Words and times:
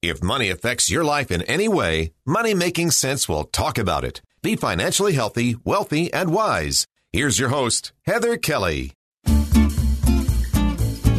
If 0.00 0.22
money 0.22 0.48
affects 0.48 0.88
your 0.88 1.02
life 1.02 1.32
in 1.32 1.42
any 1.42 1.66
way, 1.66 2.12
Money 2.24 2.54
Making 2.54 2.92
Sense 2.92 3.28
will 3.28 3.42
talk 3.42 3.78
about 3.78 4.04
it. 4.04 4.22
Be 4.42 4.54
financially 4.54 5.14
healthy, 5.14 5.56
wealthy, 5.64 6.12
and 6.12 6.32
wise. 6.32 6.86
Here's 7.12 7.40
your 7.40 7.48
host, 7.48 7.92
Heather 8.06 8.36
Kelly. 8.36 8.92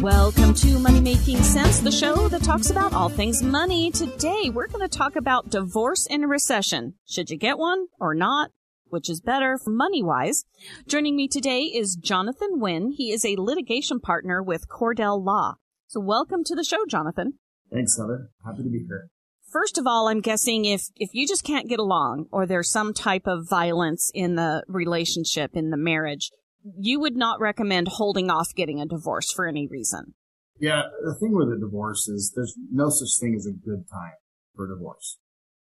Welcome 0.00 0.54
to 0.54 0.78
Money 0.78 1.02
Making 1.02 1.42
Sense, 1.42 1.80
the 1.80 1.92
show 1.92 2.28
that 2.28 2.42
talks 2.42 2.70
about 2.70 2.94
all 2.94 3.10
things 3.10 3.42
money. 3.42 3.90
Today, 3.90 4.48
we're 4.48 4.68
going 4.68 4.88
to 4.88 4.88
talk 4.88 5.14
about 5.14 5.50
divorce 5.50 6.06
in 6.06 6.24
a 6.24 6.28
recession. 6.28 6.94
Should 7.06 7.28
you 7.28 7.36
get 7.36 7.58
one 7.58 7.88
or 8.00 8.14
not? 8.14 8.50
Which 8.86 9.10
is 9.10 9.20
better 9.20 9.58
money 9.66 10.02
wise? 10.02 10.46
Joining 10.88 11.16
me 11.16 11.28
today 11.28 11.64
is 11.64 11.96
Jonathan 11.96 12.58
Wynn. 12.60 12.92
He 12.92 13.12
is 13.12 13.26
a 13.26 13.36
litigation 13.36 14.00
partner 14.00 14.42
with 14.42 14.70
Cordell 14.70 15.22
Law. 15.22 15.56
So 15.86 16.00
welcome 16.00 16.44
to 16.44 16.54
the 16.54 16.64
show, 16.64 16.86
Jonathan. 16.88 17.34
Thanks, 17.72 17.96
Heather. 17.96 18.30
Happy 18.44 18.62
to 18.62 18.68
be 18.68 18.84
here. 18.86 19.08
First 19.50 19.78
of 19.78 19.86
all, 19.86 20.08
I'm 20.08 20.20
guessing 20.20 20.64
if, 20.64 20.82
if 20.96 21.10
you 21.12 21.26
just 21.26 21.44
can't 21.44 21.68
get 21.68 21.80
along 21.80 22.26
or 22.30 22.46
there's 22.46 22.70
some 22.70 22.94
type 22.94 23.26
of 23.26 23.48
violence 23.48 24.10
in 24.14 24.36
the 24.36 24.62
relationship, 24.68 25.52
in 25.54 25.70
the 25.70 25.76
marriage, 25.76 26.30
you 26.78 27.00
would 27.00 27.16
not 27.16 27.40
recommend 27.40 27.88
holding 27.88 28.30
off 28.30 28.54
getting 28.54 28.80
a 28.80 28.86
divorce 28.86 29.32
for 29.32 29.46
any 29.46 29.66
reason. 29.66 30.14
Yeah, 30.60 30.82
the 31.02 31.14
thing 31.14 31.34
with 31.34 31.48
a 31.48 31.58
divorce 31.58 32.06
is 32.06 32.32
there's 32.36 32.54
no 32.70 32.90
such 32.90 33.18
thing 33.18 33.34
as 33.34 33.46
a 33.46 33.52
good 33.52 33.88
time 33.90 34.12
for 34.54 34.66
a 34.66 34.68
divorce. 34.68 35.18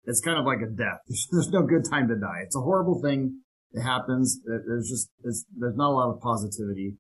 It's 0.06 0.22
kind 0.22 0.40
of 0.40 0.46
like 0.46 0.62
a 0.62 0.72
death. 0.72 1.02
There's 1.32 1.50
no 1.50 1.64
good 1.64 1.84
time 1.90 2.08
to 2.08 2.16
die. 2.16 2.42
It's 2.46 2.56
a 2.56 2.62
horrible 2.62 3.02
thing. 3.02 3.42
It 3.74 3.82
happens. 3.82 4.40
There's 4.46 4.90
just, 4.90 5.10
there's 5.22 5.76
not 5.76 5.90
a 5.90 5.96
lot 5.96 6.16
of 6.16 6.22
positivity, 6.22 6.96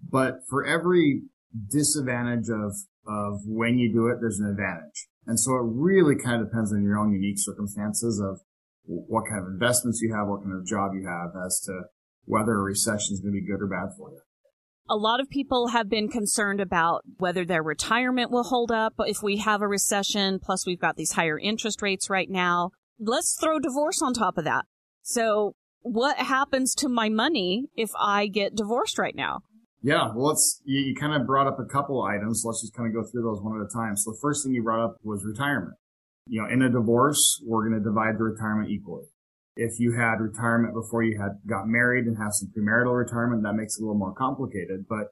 but 0.00 0.36
for 0.48 0.64
every 0.64 1.22
disadvantage 1.70 2.48
of, 2.48 2.72
of 3.06 3.40
when 3.46 3.78
you 3.78 3.92
do 3.92 4.08
it, 4.08 4.18
there's 4.20 4.38
an 4.38 4.48
advantage. 4.48 5.08
And 5.26 5.38
so 5.38 5.52
it 5.56 5.64
really 5.64 6.16
kind 6.16 6.40
of 6.40 6.48
depends 6.48 6.72
on 6.72 6.82
your 6.82 6.98
own 6.98 7.12
unique 7.12 7.38
circumstances 7.38 8.20
of 8.20 8.40
what 8.84 9.24
kind 9.28 9.40
of 9.42 9.52
investments 9.52 10.00
you 10.02 10.14
have, 10.14 10.26
what 10.26 10.42
kind 10.42 10.54
of 10.58 10.66
job 10.66 10.92
you 10.94 11.06
have 11.06 11.30
as 11.46 11.60
to 11.66 11.82
whether 12.24 12.52
a 12.52 12.62
recession 12.62 13.14
is 13.14 13.20
going 13.20 13.34
to 13.34 13.40
be 13.40 13.46
good 13.46 13.62
or 13.62 13.66
bad 13.66 13.96
for 13.96 14.10
you. 14.10 14.20
A 14.88 14.96
lot 14.96 15.20
of 15.20 15.30
people 15.30 15.68
have 15.68 15.88
been 15.88 16.08
concerned 16.08 16.60
about 16.60 17.02
whether 17.18 17.44
their 17.44 17.62
retirement 17.62 18.30
will 18.30 18.42
hold 18.42 18.72
up 18.72 18.94
if 18.98 19.22
we 19.22 19.38
have 19.38 19.62
a 19.62 19.68
recession. 19.68 20.40
Plus, 20.42 20.66
we've 20.66 20.80
got 20.80 20.96
these 20.96 21.12
higher 21.12 21.38
interest 21.38 21.82
rates 21.82 22.10
right 22.10 22.28
now. 22.28 22.70
Let's 22.98 23.36
throw 23.40 23.58
divorce 23.58 24.02
on 24.02 24.12
top 24.12 24.38
of 24.38 24.44
that. 24.44 24.64
So, 25.02 25.54
what 25.80 26.18
happens 26.18 26.74
to 26.76 26.88
my 26.88 27.08
money 27.08 27.66
if 27.76 27.90
I 27.98 28.26
get 28.26 28.54
divorced 28.54 28.98
right 28.98 29.14
now? 29.14 29.42
Yeah, 29.82 30.12
well, 30.14 30.28
let's, 30.28 30.62
you, 30.64 30.80
you 30.80 30.94
kind 30.94 31.12
of 31.20 31.26
brought 31.26 31.48
up 31.48 31.58
a 31.58 31.64
couple 31.64 32.02
items. 32.02 32.42
Let's 32.46 32.62
just 32.62 32.74
kind 32.74 32.88
of 32.88 32.94
go 32.94 33.08
through 33.10 33.22
those 33.22 33.42
one 33.42 33.60
at 33.60 33.66
a 33.66 33.72
time. 33.72 33.96
So 33.96 34.12
the 34.12 34.18
first 34.22 34.44
thing 34.44 34.54
you 34.54 34.62
brought 34.62 34.84
up 34.84 34.96
was 35.02 35.24
retirement. 35.24 35.74
You 36.28 36.42
know, 36.42 36.48
in 36.48 36.62
a 36.62 36.70
divorce, 36.70 37.42
we're 37.44 37.68
going 37.68 37.82
to 37.82 37.84
divide 37.84 38.16
the 38.16 38.22
retirement 38.22 38.70
equally. 38.70 39.06
If 39.56 39.80
you 39.80 39.92
had 39.98 40.20
retirement 40.20 40.72
before 40.72 41.02
you 41.02 41.20
had 41.20 41.38
got 41.46 41.66
married 41.66 42.06
and 42.06 42.16
have 42.16 42.32
some 42.32 42.52
premarital 42.56 42.96
retirement, 42.96 43.42
that 43.42 43.54
makes 43.54 43.76
it 43.76 43.82
a 43.82 43.84
little 43.84 43.98
more 43.98 44.14
complicated. 44.14 44.86
But 44.88 45.08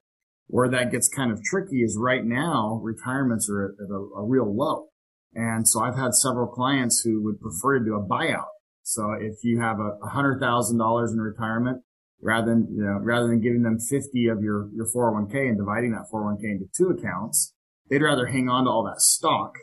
where 0.46 0.68
that 0.70 0.92
gets 0.92 1.08
kind 1.08 1.32
of 1.32 1.42
tricky 1.42 1.82
is 1.82 1.98
right 2.00 2.24
now, 2.24 2.80
retirements 2.82 3.50
are 3.50 3.74
at 3.74 3.90
a, 3.90 4.20
a 4.20 4.24
real 4.24 4.54
low. 4.54 4.86
And 5.34 5.68
so 5.68 5.80
I've 5.80 5.96
had 5.96 6.14
several 6.14 6.46
clients 6.46 7.02
who 7.04 7.22
would 7.24 7.40
prefer 7.40 7.78
to 7.78 7.84
do 7.84 7.94
a 7.96 8.06
buyout. 8.06 8.50
So 8.82 9.12
if 9.12 9.44
you 9.44 9.60
have 9.60 9.78
a 9.78 10.08
hundred 10.08 10.40
thousand 10.40 10.78
dollars 10.78 11.12
in 11.12 11.20
retirement, 11.20 11.82
rather 12.22 12.50
than, 12.50 12.68
you 12.70 12.84
know, 12.84 12.98
rather 13.02 13.28
than 13.28 13.40
giving 13.40 13.62
them 13.62 13.78
50 13.78 14.28
of 14.28 14.42
your, 14.42 14.68
your 14.74 14.86
401k 14.86 15.48
and 15.48 15.56
dividing 15.56 15.92
that 15.92 16.06
401k 16.12 16.44
into 16.44 16.66
two 16.76 16.90
accounts, 16.90 17.54
they'd 17.88 18.02
rather 18.02 18.26
hang 18.26 18.48
on 18.48 18.64
to 18.64 18.70
all 18.70 18.84
that 18.84 19.00
stock 19.00 19.54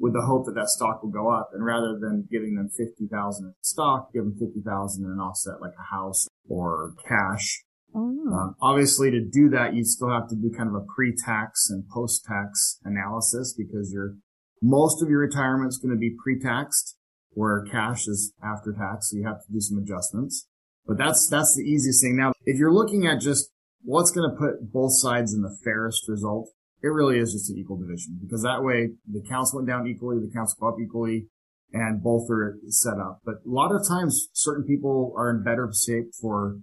with 0.00 0.12
the 0.12 0.22
hope 0.22 0.46
that 0.46 0.54
that 0.54 0.68
stock 0.68 1.02
will 1.02 1.10
go 1.10 1.30
up. 1.30 1.50
And 1.52 1.64
rather 1.64 1.98
than 1.98 2.26
giving 2.30 2.56
them 2.56 2.68
50,000 2.68 3.44
in 3.44 3.54
stock, 3.60 4.12
give 4.12 4.24
them 4.24 4.36
50,000 4.38 5.04
in 5.04 5.10
an 5.10 5.18
offset 5.18 5.60
like 5.60 5.74
a 5.78 5.94
house 5.94 6.26
or 6.48 6.94
cash. 7.08 7.62
Oh. 7.94 8.00
Um, 8.00 8.56
obviously 8.60 9.10
to 9.10 9.20
do 9.20 9.48
that, 9.50 9.74
you 9.74 9.84
still 9.84 10.10
have 10.10 10.28
to 10.28 10.34
do 10.34 10.50
kind 10.56 10.68
of 10.68 10.74
a 10.74 10.84
pre-tax 10.96 11.68
and 11.70 11.84
post-tax 11.88 12.80
analysis 12.84 13.54
because 13.56 13.92
your, 13.92 14.16
most 14.60 15.02
of 15.02 15.08
your 15.08 15.20
retirement 15.20 15.68
is 15.68 15.78
going 15.78 15.94
to 15.94 16.00
be 16.00 16.16
pre-taxed 16.22 16.96
where 17.34 17.64
cash 17.70 18.06
is 18.08 18.32
after 18.42 18.72
tax. 18.72 19.10
So 19.10 19.18
you 19.18 19.26
have 19.26 19.44
to 19.46 19.52
do 19.52 19.60
some 19.60 19.78
adjustments, 19.78 20.48
but 20.86 20.98
that's, 20.98 21.28
that's 21.30 21.54
the 21.56 21.62
easiest 21.62 22.02
thing. 22.02 22.16
Now, 22.16 22.32
if 22.44 22.58
you're 22.58 22.72
looking 22.72 23.06
at 23.06 23.20
just 23.20 23.50
what's 23.82 24.10
going 24.10 24.30
to 24.30 24.36
put 24.36 24.72
both 24.72 24.92
sides 24.94 25.34
in 25.34 25.42
the 25.42 25.56
fairest 25.64 26.08
result, 26.08 26.50
it 26.82 26.88
really 26.88 27.18
is 27.18 27.32
just 27.32 27.50
an 27.50 27.58
equal 27.58 27.76
division 27.76 28.18
because 28.20 28.42
that 28.42 28.62
way 28.62 28.90
the 29.10 29.22
counts 29.28 29.54
went 29.54 29.68
down 29.68 29.86
equally, 29.86 30.18
the 30.18 30.32
counts 30.32 30.54
go 30.58 30.68
up 30.68 30.76
equally, 30.82 31.28
and 31.72 32.02
both 32.02 32.28
are 32.30 32.58
set 32.68 32.98
up. 32.98 33.20
But 33.24 33.36
a 33.46 33.50
lot 33.50 33.72
of 33.72 33.86
times 33.86 34.28
certain 34.32 34.64
people 34.64 35.14
are 35.16 35.30
in 35.30 35.42
better 35.42 35.70
shape 35.72 36.12
for 36.20 36.58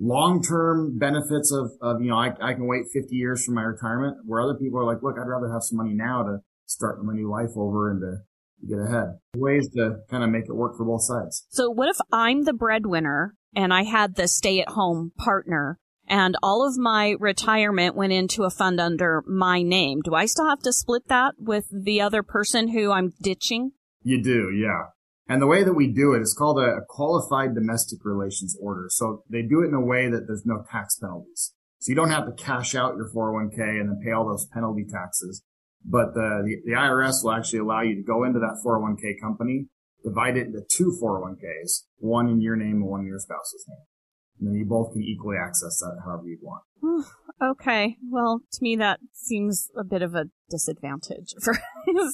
long-term 0.00 0.98
benefits 0.98 1.52
of, 1.52 1.70
of, 1.80 2.02
you 2.02 2.10
know, 2.10 2.16
I, 2.16 2.30
I 2.42 2.54
can 2.54 2.66
wait 2.66 2.84
50 2.92 3.14
years 3.14 3.44
for 3.44 3.52
my 3.52 3.62
retirement 3.62 4.18
where 4.26 4.40
other 4.40 4.54
people 4.54 4.80
are 4.80 4.84
like, 4.84 5.02
look, 5.02 5.16
I'd 5.18 5.28
rather 5.28 5.52
have 5.52 5.62
some 5.62 5.78
money 5.78 5.94
now 5.94 6.24
to 6.24 6.38
start 6.66 7.02
my 7.04 7.14
new 7.14 7.30
life 7.30 7.50
over 7.56 7.90
and 7.90 8.00
to, 8.00 8.16
to 8.60 8.66
get 8.66 8.78
ahead. 8.84 9.18
Ways 9.36 9.68
to 9.76 9.98
kind 10.10 10.24
of 10.24 10.30
make 10.30 10.44
it 10.48 10.54
work 10.54 10.76
for 10.76 10.84
both 10.84 11.04
sides. 11.04 11.46
So 11.50 11.70
what 11.70 11.88
if 11.88 11.98
I'm 12.12 12.42
the 12.42 12.52
breadwinner 12.52 13.34
and 13.56 13.72
I 13.72 13.84
had 13.84 14.16
the 14.16 14.28
stay 14.28 14.60
at 14.60 14.70
home 14.70 15.12
partner 15.16 15.78
and 16.06 16.36
all 16.42 16.66
of 16.66 16.76
my 16.76 17.16
retirement 17.18 17.96
went 17.96 18.12
into 18.12 18.44
a 18.44 18.50
fund 18.50 18.80
under 18.80 19.22
my 19.26 19.62
name. 19.62 20.00
Do 20.02 20.14
I 20.14 20.26
still 20.26 20.48
have 20.48 20.60
to 20.60 20.72
split 20.72 21.08
that 21.08 21.34
with 21.38 21.66
the 21.70 22.00
other 22.00 22.22
person 22.22 22.68
who 22.68 22.92
I'm 22.92 23.14
ditching? 23.22 23.72
You 24.02 24.22
do, 24.22 24.50
yeah. 24.50 24.90
And 25.26 25.40
the 25.40 25.46
way 25.46 25.64
that 25.64 25.72
we 25.72 25.90
do 25.90 26.12
it 26.12 26.20
is 26.20 26.34
called 26.38 26.58
a, 26.58 26.80
qualified 26.88 27.54
domestic 27.54 28.00
relations 28.04 28.56
order. 28.60 28.86
So 28.90 29.22
they 29.30 29.40
do 29.40 29.62
it 29.62 29.68
in 29.68 29.74
a 29.74 29.80
way 29.80 30.10
that 30.10 30.26
there's 30.26 30.44
no 30.44 30.62
tax 30.70 30.98
penalties. 30.98 31.54
So 31.78 31.90
you 31.90 31.96
don't 31.96 32.10
have 32.10 32.26
to 32.26 32.32
cash 32.32 32.74
out 32.74 32.96
your 32.96 33.10
401k 33.10 33.80
and 33.80 33.88
then 33.88 34.00
pay 34.04 34.12
all 34.12 34.26
those 34.26 34.46
penalty 34.52 34.84
taxes. 34.90 35.42
But 35.84 36.14
the, 36.14 36.42
the, 36.44 36.56
the 36.66 36.72
IRS 36.72 37.22
will 37.22 37.32
actually 37.32 37.60
allow 37.60 37.82
you 37.82 37.96
to 37.96 38.02
go 38.02 38.24
into 38.24 38.38
that 38.40 38.60
401k 38.64 39.20
company, 39.20 39.68
divide 40.04 40.36
it 40.36 40.46
into 40.46 40.60
two 40.70 40.96
401ks, 41.02 41.84
one 41.98 42.28
in 42.28 42.40
your 42.40 42.56
name 42.56 42.76
and 42.76 42.86
one 42.86 43.00
in 43.00 43.06
your 43.06 43.18
spouse's 43.18 43.64
name 43.66 43.86
and 44.38 44.48
then 44.48 44.54
you 44.54 44.64
both 44.64 44.92
can 44.92 45.02
equally 45.02 45.36
access 45.36 45.78
that 45.80 46.00
however 46.04 46.24
you 46.26 46.38
want. 46.42 47.06
okay. 47.42 47.96
Well, 48.10 48.40
to 48.52 48.58
me, 48.60 48.76
that 48.76 49.00
seems 49.12 49.70
a 49.76 49.84
bit 49.84 50.02
of 50.02 50.14
a 50.14 50.26
disadvantage 50.50 51.34
for, 51.42 51.54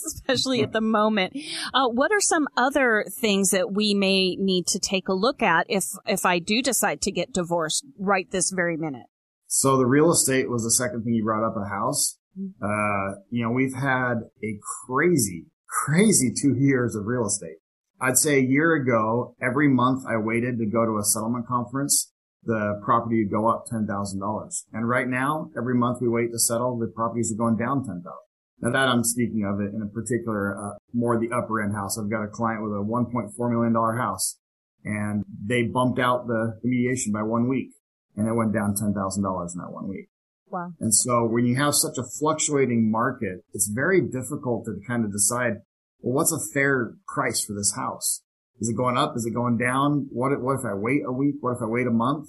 especially 0.07 0.63
at 0.63 0.73
the 0.73 0.81
moment. 0.81 1.37
Uh, 1.73 1.89
what 1.89 2.13
are 2.13 2.21
some 2.21 2.47
other 2.57 3.05
things 3.11 3.51
that 3.51 3.73
we 3.73 3.95
may 3.95 4.37
need 4.37 4.67
to 4.69 4.79
take 4.79 5.09
a 5.09 5.15
look 5.15 5.43
at 5.43 5.67
if, 5.69 5.85
if 6.07 6.25
I 6.25 6.39
do 6.39 6.63
decide 6.63 7.01
to 7.03 7.13
get 7.13 7.33
divorced 7.33 7.85
right 7.99 8.31
this 8.31 8.51
very 8.51 8.77
minute? 8.77 9.07
So 9.47 9.77
the 9.77 9.87
real 9.87 10.13
estate 10.13 10.49
was 10.49 10.63
the 10.63 10.71
second 10.71 11.03
thing 11.03 11.15
you 11.15 11.25
brought 11.25 11.45
up, 11.45 11.57
a 11.57 11.69
house. 11.69 12.19
Mm-hmm. 12.39 12.65
Uh, 12.65 13.21
you 13.31 13.43
know, 13.43 13.51
we've 13.51 13.75
had 13.75 14.15
a 14.45 14.59
crazy, 14.87 15.47
crazy 15.69 16.33
two 16.41 16.55
years 16.59 16.95
of 16.95 17.07
real 17.07 17.27
estate. 17.27 17.57
I'd 18.01 18.17
say 18.17 18.39
a 18.39 18.43
year 18.43 18.75
ago, 18.75 19.35
every 19.43 19.69
month 19.69 20.05
I 20.09 20.17
waited 20.17 20.59
to 20.59 20.67
go 20.67 20.87
to 20.87 20.99
a 20.99 21.05
settlement 21.05 21.47
conference, 21.47 22.13
the 22.45 22.81
property 22.83 23.23
would 23.23 23.31
go 23.31 23.49
up 23.49 23.67
$10,000. 23.67 24.65
And 24.73 24.89
right 24.89 25.07
now, 25.07 25.51
every 25.57 25.75
month 25.75 25.99
we 26.01 26.09
wait 26.09 26.33
to 26.33 26.39
settle, 26.39 26.79
the 26.79 26.87
properties 26.87 27.33
are 27.33 27.37
going 27.37 27.57
down 27.57 27.85
10,000. 27.85 28.03
Now 28.63 28.71
that 28.73 28.89
I'm 28.89 29.05
speaking 29.05 29.45
of 29.45 29.61
it 29.61 29.75
in 29.75 29.83
a 29.83 29.87
particular, 29.87 30.57
uh, 30.57 30.77
more 30.93 31.19
the 31.19 31.35
upper 31.35 31.63
end 31.63 31.75
house. 31.75 31.99
I've 31.99 32.11
got 32.11 32.25
a 32.25 32.29
client 32.29 32.63
with 32.63 32.73
a 32.73 32.85
$1.4 32.85 33.51
million 33.51 33.75
house 33.99 34.39
and 34.85 35.25
they 35.47 35.63
bumped 35.63 35.99
out 35.99 36.27
the, 36.27 36.59
the 36.63 36.69
mediation 36.69 37.13
by 37.13 37.23
one 37.23 37.49
week 37.49 37.71
and 38.17 38.29
it 38.29 38.35
went 38.35 38.53
down 38.53 38.75
$10,000 38.75 38.87
in 38.93 39.61
that 39.61 39.73
one 39.73 39.89
week. 39.89 40.09
Wow. 40.51 40.73
And 40.81 40.95
so 40.95 41.27
when 41.27 41.47
you 41.47 41.57
have 41.57 41.75
such 41.75 41.97
a 41.97 42.03
fluctuating 42.03 42.91
market, 42.91 43.45
it's 43.55 43.69
very 43.69 44.01
difficult 44.01 44.65
to 44.67 44.81
kind 44.87 45.05
of 45.05 45.13
decide 45.13 45.61
well, 46.03 46.15
what's 46.15 46.33
a 46.33 46.53
fair 46.53 46.95
price 47.07 47.45
for 47.45 47.53
this 47.55 47.75
house? 47.75 48.23
Is 48.61 48.69
it 48.69 48.77
going 48.77 48.97
up? 48.97 49.15
Is 49.17 49.25
it 49.25 49.35
going 49.35 49.57
down? 49.57 50.09
What, 50.11 50.41
what 50.41 50.59
if 50.59 50.65
I 50.65 50.75
wait 50.75 51.03
a 51.07 51.13
week? 51.13 51.37
What 51.41 51.57
if 51.57 51.63
I 51.63 51.67
wait 51.67 51.87
a 51.87 51.93
month? 51.93 52.29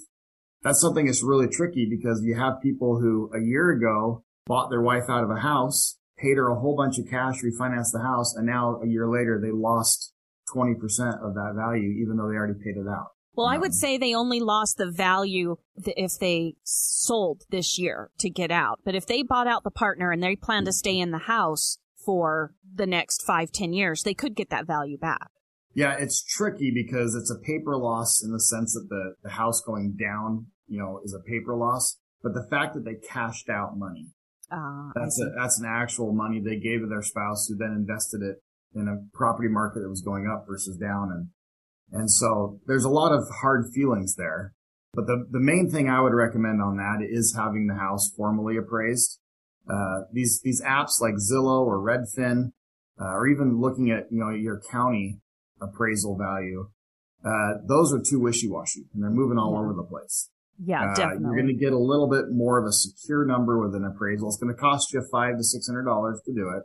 That's 0.62 0.80
something 0.80 1.06
that's 1.06 1.22
really 1.22 1.48
tricky 1.48 1.86
because 1.90 2.22
you 2.22 2.36
have 2.36 2.62
people 2.62 3.00
who 3.00 3.30
a 3.34 3.40
year 3.40 3.70
ago 3.70 4.24
bought 4.46 4.70
their 4.70 4.80
wife 4.80 5.04
out 5.08 5.24
of 5.24 5.30
a 5.30 5.40
house, 5.40 5.98
paid 6.18 6.36
her 6.36 6.48
a 6.48 6.58
whole 6.58 6.76
bunch 6.76 6.98
of 6.98 7.06
cash, 7.10 7.42
refinanced 7.42 7.92
the 7.92 8.02
house, 8.02 8.34
and 8.34 8.46
now 8.46 8.80
a 8.82 8.86
year 8.86 9.08
later 9.08 9.40
they 9.42 9.50
lost 9.50 10.12
20% 10.54 10.74
of 11.22 11.34
that 11.34 11.52
value, 11.56 11.90
even 12.02 12.16
though 12.16 12.28
they 12.28 12.36
already 12.36 12.58
paid 12.64 12.76
it 12.76 12.88
out. 12.88 13.08
Well, 13.34 13.46
I 13.46 13.56
would 13.56 13.72
say 13.72 13.96
they 13.96 14.14
only 14.14 14.40
lost 14.40 14.76
the 14.76 14.90
value 14.90 15.56
if 15.74 16.18
they 16.18 16.54
sold 16.64 17.42
this 17.50 17.78
year 17.78 18.10
to 18.18 18.28
get 18.28 18.50
out. 18.50 18.80
But 18.84 18.94
if 18.94 19.06
they 19.06 19.22
bought 19.22 19.46
out 19.46 19.64
the 19.64 19.70
partner 19.70 20.10
and 20.10 20.22
they 20.22 20.36
plan 20.36 20.66
to 20.66 20.72
stay 20.72 20.98
in 20.98 21.12
the 21.12 21.18
house 21.18 21.78
for 22.04 22.54
the 22.74 22.86
next 22.86 23.22
five, 23.22 23.52
ten 23.52 23.72
years, 23.72 24.02
they 24.02 24.14
could 24.14 24.34
get 24.34 24.50
that 24.50 24.66
value 24.66 24.98
back. 24.98 25.28
Yeah, 25.74 25.96
it's 25.98 26.22
tricky 26.22 26.70
because 26.70 27.14
it's 27.14 27.30
a 27.30 27.38
paper 27.38 27.76
loss 27.76 28.22
in 28.22 28.32
the 28.32 28.40
sense 28.40 28.74
that 28.74 28.88
the, 28.88 29.14
the 29.22 29.30
house 29.30 29.62
going 29.62 29.96
down, 29.98 30.46
you 30.68 30.78
know, 30.78 31.00
is 31.04 31.14
a 31.14 31.30
paper 31.30 31.56
loss. 31.56 31.98
But 32.22 32.34
the 32.34 32.46
fact 32.50 32.74
that 32.74 32.84
they 32.84 32.94
cashed 32.94 33.48
out 33.48 33.78
money, 33.78 34.08
uh, 34.50 34.90
that's 34.94 35.20
a, 35.20 35.32
that's 35.36 35.58
an 35.58 35.66
actual 35.66 36.12
money 36.12 36.40
they 36.40 36.58
gave 36.58 36.80
to 36.80 36.86
their 36.86 37.02
spouse 37.02 37.46
who 37.48 37.56
then 37.56 37.72
invested 37.72 38.20
it 38.22 38.42
in 38.74 38.86
a 38.86 39.16
property 39.16 39.48
market 39.48 39.80
that 39.80 39.88
was 39.88 40.02
going 40.02 40.26
up 40.26 40.44
versus 40.46 40.76
down. 40.76 41.10
And 41.10 41.28
and 41.90 42.10
so 42.10 42.60
there's 42.66 42.84
a 42.84 42.90
lot 42.90 43.12
of 43.12 43.28
hard 43.40 43.70
feelings 43.74 44.16
there. 44.16 44.54
But 44.94 45.06
the, 45.06 45.26
the 45.30 45.40
main 45.40 45.70
thing 45.70 45.88
I 45.88 46.00
would 46.00 46.12
recommend 46.12 46.60
on 46.60 46.76
that 46.76 46.98
is 47.02 47.34
having 47.36 47.66
the 47.66 47.74
house 47.74 48.12
formally 48.14 48.56
appraised. 48.56 49.18
Uh, 49.68 50.02
these, 50.12 50.40
these 50.42 50.62
apps 50.62 51.00
like 51.00 51.14
Zillow 51.14 51.64
or 51.64 51.78
Redfin, 51.78 52.52
uh, 53.00 53.14
or 53.14 53.26
even 53.28 53.60
looking 53.60 53.90
at, 53.90 54.06
you 54.10 54.20
know, 54.20 54.30
your 54.30 54.60
county 54.70 55.18
appraisal 55.60 56.16
value, 56.16 56.68
uh, 57.24 57.54
those 57.66 57.92
are 57.92 58.00
too 58.00 58.20
wishy-washy 58.20 58.84
and 58.92 59.02
they're 59.02 59.10
moving 59.10 59.38
all 59.38 59.52
yeah. 59.52 59.60
over 59.60 59.72
the 59.72 59.84
place. 59.84 60.30
Yeah, 60.64 60.90
uh, 60.90 60.94
definitely. 60.94 61.24
You're 61.24 61.36
going 61.36 61.46
to 61.46 61.54
get 61.54 61.72
a 61.72 61.78
little 61.78 62.08
bit 62.08 62.26
more 62.30 62.58
of 62.58 62.66
a 62.66 62.72
secure 62.72 63.24
number 63.24 63.58
with 63.58 63.74
an 63.74 63.84
appraisal. 63.84 64.28
It's 64.28 64.36
going 64.36 64.54
to 64.54 64.60
cost 64.60 64.92
you 64.92 65.02
five 65.10 65.36
to 65.38 65.44
six 65.44 65.66
hundred 65.66 65.84
dollars 65.84 66.20
to 66.26 66.32
do 66.32 66.50
it, 66.56 66.64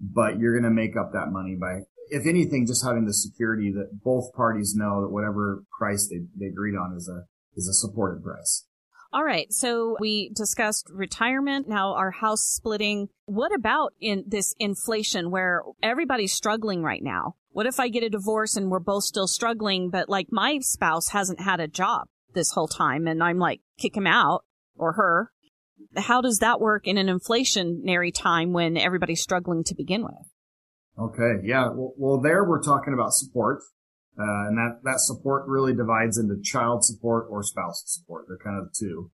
but 0.00 0.38
you're 0.38 0.52
going 0.52 0.68
to 0.68 0.74
make 0.74 0.96
up 0.96 1.12
that 1.12 1.30
money 1.30 1.56
by 1.58 1.80
if 2.12 2.26
anything, 2.26 2.66
just 2.66 2.84
having 2.84 3.06
the 3.06 3.14
security 3.14 3.72
that 3.72 4.02
both 4.04 4.34
parties 4.34 4.74
know 4.76 5.00
that 5.00 5.08
whatever 5.08 5.64
price 5.78 6.08
they, 6.08 6.20
they 6.38 6.46
agreed 6.46 6.76
on 6.76 6.94
is 6.94 7.08
a, 7.08 7.24
is 7.56 7.66
a 7.66 7.72
supported 7.72 8.22
price. 8.22 8.66
All 9.12 9.24
right. 9.24 9.52
So 9.52 9.96
we 10.00 10.30
discussed 10.34 10.88
retirement. 10.90 11.68
Now 11.68 11.94
our 11.94 12.10
house 12.10 12.46
splitting. 12.46 13.08
What 13.26 13.54
about 13.54 13.92
in 14.00 14.24
this 14.26 14.54
inflation 14.58 15.30
where 15.30 15.62
everybody's 15.82 16.32
struggling 16.32 16.82
right 16.82 17.02
now? 17.02 17.36
What 17.50 17.66
if 17.66 17.78
I 17.78 17.88
get 17.88 18.02
a 18.02 18.08
divorce 18.08 18.56
and 18.56 18.70
we're 18.70 18.80
both 18.80 19.04
still 19.04 19.26
struggling, 19.26 19.90
but 19.90 20.08
like 20.08 20.28
my 20.30 20.60
spouse 20.60 21.10
hasn't 21.10 21.40
had 21.40 21.60
a 21.60 21.68
job 21.68 22.08
this 22.32 22.52
whole 22.52 22.68
time 22.68 23.06
and 23.06 23.22
I'm 23.22 23.38
like, 23.38 23.60
kick 23.78 23.94
him 23.94 24.06
out 24.06 24.44
or 24.76 24.92
her. 24.94 25.30
How 25.96 26.22
does 26.22 26.38
that 26.38 26.60
work 26.60 26.86
in 26.86 26.96
an 26.96 27.08
inflationary 27.08 28.14
time 28.14 28.54
when 28.54 28.78
everybody's 28.78 29.20
struggling 29.20 29.62
to 29.64 29.74
begin 29.74 30.04
with? 30.04 30.32
Okay. 30.98 31.44
Yeah. 31.44 31.68
Well, 31.68 31.92
well 31.98 32.20
there 32.20 32.44
we're 32.44 32.62
talking 32.62 32.94
about 32.94 33.12
support. 33.12 33.60
Uh, 34.18 34.48
and 34.48 34.58
that, 34.58 34.80
that 34.84 35.00
support 35.00 35.44
really 35.46 35.74
divides 35.74 36.18
into 36.18 36.36
child 36.42 36.84
support 36.84 37.26
or 37.30 37.42
spousal 37.42 37.86
support. 37.86 38.26
They're 38.28 38.36
kind 38.36 38.60
of 38.60 38.66
the 38.66 38.74
two. 38.78 39.10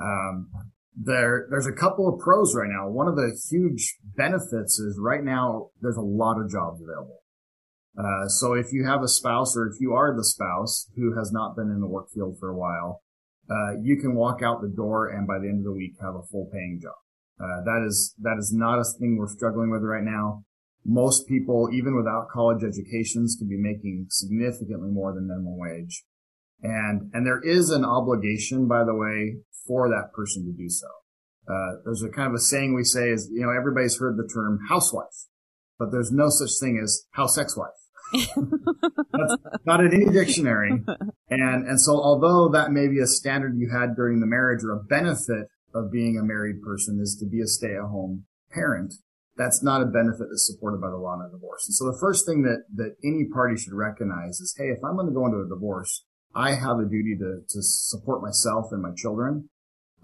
Um, 0.00 0.48
there, 0.96 1.46
there's 1.50 1.66
a 1.66 1.72
couple 1.72 2.08
of 2.08 2.18
pros 2.18 2.54
right 2.54 2.68
now. 2.68 2.88
One 2.88 3.06
of 3.06 3.16
the 3.16 3.38
huge 3.50 3.96
benefits 4.02 4.78
is 4.78 4.98
right 5.00 5.22
now 5.22 5.70
there's 5.80 5.96
a 5.96 6.02
lot 6.02 6.40
of 6.40 6.50
jobs 6.50 6.82
available. 6.82 7.20
Uh, 7.96 8.26
so 8.26 8.54
if 8.54 8.72
you 8.72 8.84
have 8.84 9.02
a 9.02 9.08
spouse 9.08 9.56
or 9.56 9.66
if 9.66 9.80
you 9.80 9.92
are 9.92 10.16
the 10.16 10.24
spouse 10.24 10.90
who 10.96 11.16
has 11.16 11.30
not 11.30 11.54
been 11.54 11.70
in 11.70 11.80
the 11.80 11.86
work 11.86 12.10
field 12.12 12.36
for 12.40 12.48
a 12.48 12.56
while, 12.56 13.02
uh, 13.50 13.78
you 13.80 13.96
can 13.96 14.14
walk 14.14 14.42
out 14.42 14.60
the 14.60 14.68
door 14.74 15.08
and 15.08 15.26
by 15.26 15.38
the 15.38 15.48
end 15.48 15.58
of 15.58 15.64
the 15.64 15.72
week 15.72 15.92
have 16.00 16.14
a 16.14 16.22
full 16.30 16.48
paying 16.52 16.80
job. 16.82 16.94
Uh, 17.38 17.62
that 17.64 17.84
is, 17.86 18.14
that 18.18 18.36
is 18.38 18.52
not 18.52 18.78
a 18.78 18.84
thing 18.98 19.16
we're 19.16 19.28
struggling 19.28 19.70
with 19.70 19.82
right 19.82 20.04
now 20.04 20.44
most 20.84 21.28
people, 21.28 21.68
even 21.72 21.96
without 21.96 22.28
college 22.28 22.64
educations, 22.64 23.36
could 23.38 23.48
be 23.48 23.56
making 23.56 24.06
significantly 24.10 24.90
more 24.90 25.12
than 25.14 25.28
minimum 25.28 25.58
wage. 25.58 26.04
And, 26.62 27.10
and 27.12 27.26
there 27.26 27.40
is 27.40 27.70
an 27.70 27.84
obligation, 27.84 28.68
by 28.68 28.84
the 28.84 28.94
way, 28.94 29.36
for 29.66 29.88
that 29.88 30.12
person 30.14 30.44
to 30.44 30.52
do 30.52 30.68
so. 30.68 30.86
Uh, 31.48 31.82
there's 31.84 32.02
a 32.02 32.08
kind 32.08 32.28
of 32.28 32.34
a 32.34 32.38
saying 32.38 32.74
we 32.74 32.84
say 32.84 33.10
is, 33.10 33.28
you 33.32 33.42
know, 33.42 33.50
everybody's 33.50 33.98
heard 33.98 34.16
the 34.16 34.28
term 34.32 34.60
housewife, 34.68 35.26
but 35.78 35.90
there's 35.90 36.12
no 36.12 36.28
such 36.28 36.50
thing 36.60 36.80
as 36.82 37.04
house 37.12 37.36
ex 37.36 37.56
wife. 37.56 37.70
That's 38.36 39.36
not 39.64 39.80
in 39.80 39.92
any 39.92 40.10
dictionary. 40.12 40.70
And, 41.30 41.66
and 41.66 41.80
so 41.80 41.92
although 41.92 42.48
that 42.50 42.70
may 42.70 42.86
be 42.86 43.00
a 43.00 43.06
standard 43.06 43.56
you 43.56 43.70
had 43.70 43.96
during 43.96 44.20
the 44.20 44.26
marriage 44.26 44.62
or 44.62 44.72
a 44.72 44.84
benefit 44.84 45.48
of 45.74 45.90
being 45.90 46.18
a 46.18 46.22
married 46.22 46.62
person 46.62 47.00
is 47.00 47.16
to 47.20 47.26
be 47.26 47.40
a 47.40 47.46
stay 47.46 47.74
at 47.74 47.88
home 47.88 48.26
parent, 48.50 48.94
that's 49.36 49.62
not 49.62 49.82
a 49.82 49.86
benefit 49.86 50.28
that's 50.30 50.46
supported 50.46 50.80
by 50.80 50.90
the 50.90 50.96
law 50.96 51.14
in 51.14 51.26
a 51.26 51.30
divorce. 51.30 51.66
And 51.66 51.74
so 51.74 51.86
the 51.86 51.98
first 51.98 52.26
thing 52.26 52.42
that, 52.42 52.64
that 52.74 52.96
any 53.04 53.24
party 53.32 53.56
should 53.56 53.72
recognize 53.72 54.40
is, 54.40 54.54
hey, 54.58 54.66
if 54.66 54.84
I'm 54.84 54.96
going 54.96 55.06
to 55.06 55.12
go 55.12 55.26
into 55.26 55.40
a 55.40 55.48
divorce, 55.48 56.04
I 56.34 56.54
have 56.54 56.78
a 56.78 56.88
duty 56.88 57.16
to, 57.18 57.40
to 57.48 57.62
support 57.62 58.22
myself 58.22 58.66
and 58.72 58.82
my 58.82 58.92
children. 58.96 59.48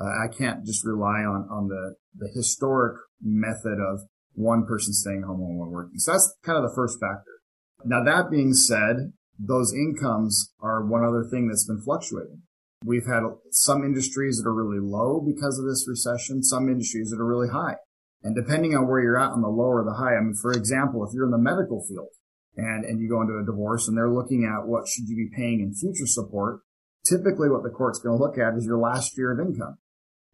Uh, 0.01 0.05
I 0.05 0.29
can't 0.29 0.65
just 0.65 0.85
rely 0.85 1.25
on, 1.25 1.49
on 1.51 1.69
the, 1.69 1.97
the 2.17 2.29
historic 2.35 2.97
method 3.21 3.79
of 3.81 4.01
one 4.35 4.65
person 4.67 4.93
staying 4.93 5.23
home 5.23 5.41
and 5.41 5.59
one 5.59 5.71
working. 5.71 5.99
So 5.99 6.13
that's 6.13 6.37
kind 6.43 6.57
of 6.57 6.71
the 6.71 6.75
first 6.75 7.01
factor. 7.01 7.43
Now 7.85 8.03
that 8.05 8.31
being 8.31 8.55
said, 8.55 9.13
those 9.39 9.73
incomes 9.73 10.53
are 10.61 10.85
one 10.85 11.05
other 11.05 11.25
thing 11.25 11.49
that's 11.49 11.67
been 11.67 11.81
fluctuating. 11.81 12.43
We've 12.85 13.07
had 13.07 13.23
some 13.51 13.85
industries 13.85 14.39
that 14.39 14.49
are 14.49 14.55
really 14.55 14.81
low 14.81 15.21
because 15.21 15.59
of 15.59 15.67
this 15.67 15.87
recession, 15.89 16.43
some 16.43 16.69
industries 16.69 17.11
that 17.11 17.21
are 17.21 17.27
really 17.27 17.49
high. 17.49 17.77
And 18.23 18.35
depending 18.35 18.75
on 18.75 18.88
where 18.88 19.00
you're 19.00 19.19
at 19.19 19.31
on 19.31 19.43
the 19.43 19.49
low 19.49 19.70
or 19.70 19.85
the 19.85 19.94
high, 19.94 20.17
I 20.17 20.20
mean, 20.20 20.35
for 20.35 20.50
example, 20.53 21.06
if 21.06 21.15
you're 21.15 21.26
in 21.26 21.31
the 21.31 21.38
medical 21.38 21.85
field 21.87 22.11
and, 22.56 22.85
and 22.85 23.00
you 23.00 23.09
go 23.09 23.23
into 23.23 23.38
a 23.38 23.47
divorce 23.47 23.87
and 23.87 23.97
they're 23.97 24.11
looking 24.11 24.44
at 24.44 24.67
what 24.67 24.88
should 24.88 25.09
you 25.09 25.17
be 25.17 25.31
paying 25.35 25.61
in 25.61 25.73
future 25.73 26.06
support, 26.06 26.61
typically 27.06 27.49
what 27.49 27.62
the 27.62 27.70
court's 27.70 28.00
going 28.00 28.19
to 28.19 28.23
look 28.23 28.37
at 28.37 28.59
is 28.59 28.67
your 28.67 28.79
last 28.79 29.17
year 29.17 29.32
of 29.32 29.38
income. 29.38 29.79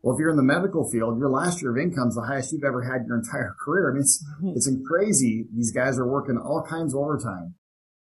Well, 0.00 0.16
if 0.16 0.20
you're 0.20 0.30
in 0.30 0.36
the 0.36 0.42
medical 0.42 0.88
field, 0.88 1.18
your 1.18 1.30
last 1.30 1.60
year 1.60 1.72
of 1.72 1.80
income 1.80 2.08
is 2.08 2.14
the 2.14 2.28
highest 2.28 2.52
you've 2.52 2.64
ever 2.64 2.84
had 2.84 3.04
your 3.06 3.16
entire 3.20 3.54
career. 3.62 3.90
I 3.90 3.92
mean, 3.92 4.02
it's, 4.02 4.24
mm-hmm. 4.40 4.56
it's 4.56 4.68
crazy. 4.88 5.46
These 5.54 5.72
guys 5.72 5.98
are 5.98 6.08
working 6.08 6.40
all 6.40 6.64
kinds 6.64 6.94
of 6.94 7.00
overtime. 7.00 7.54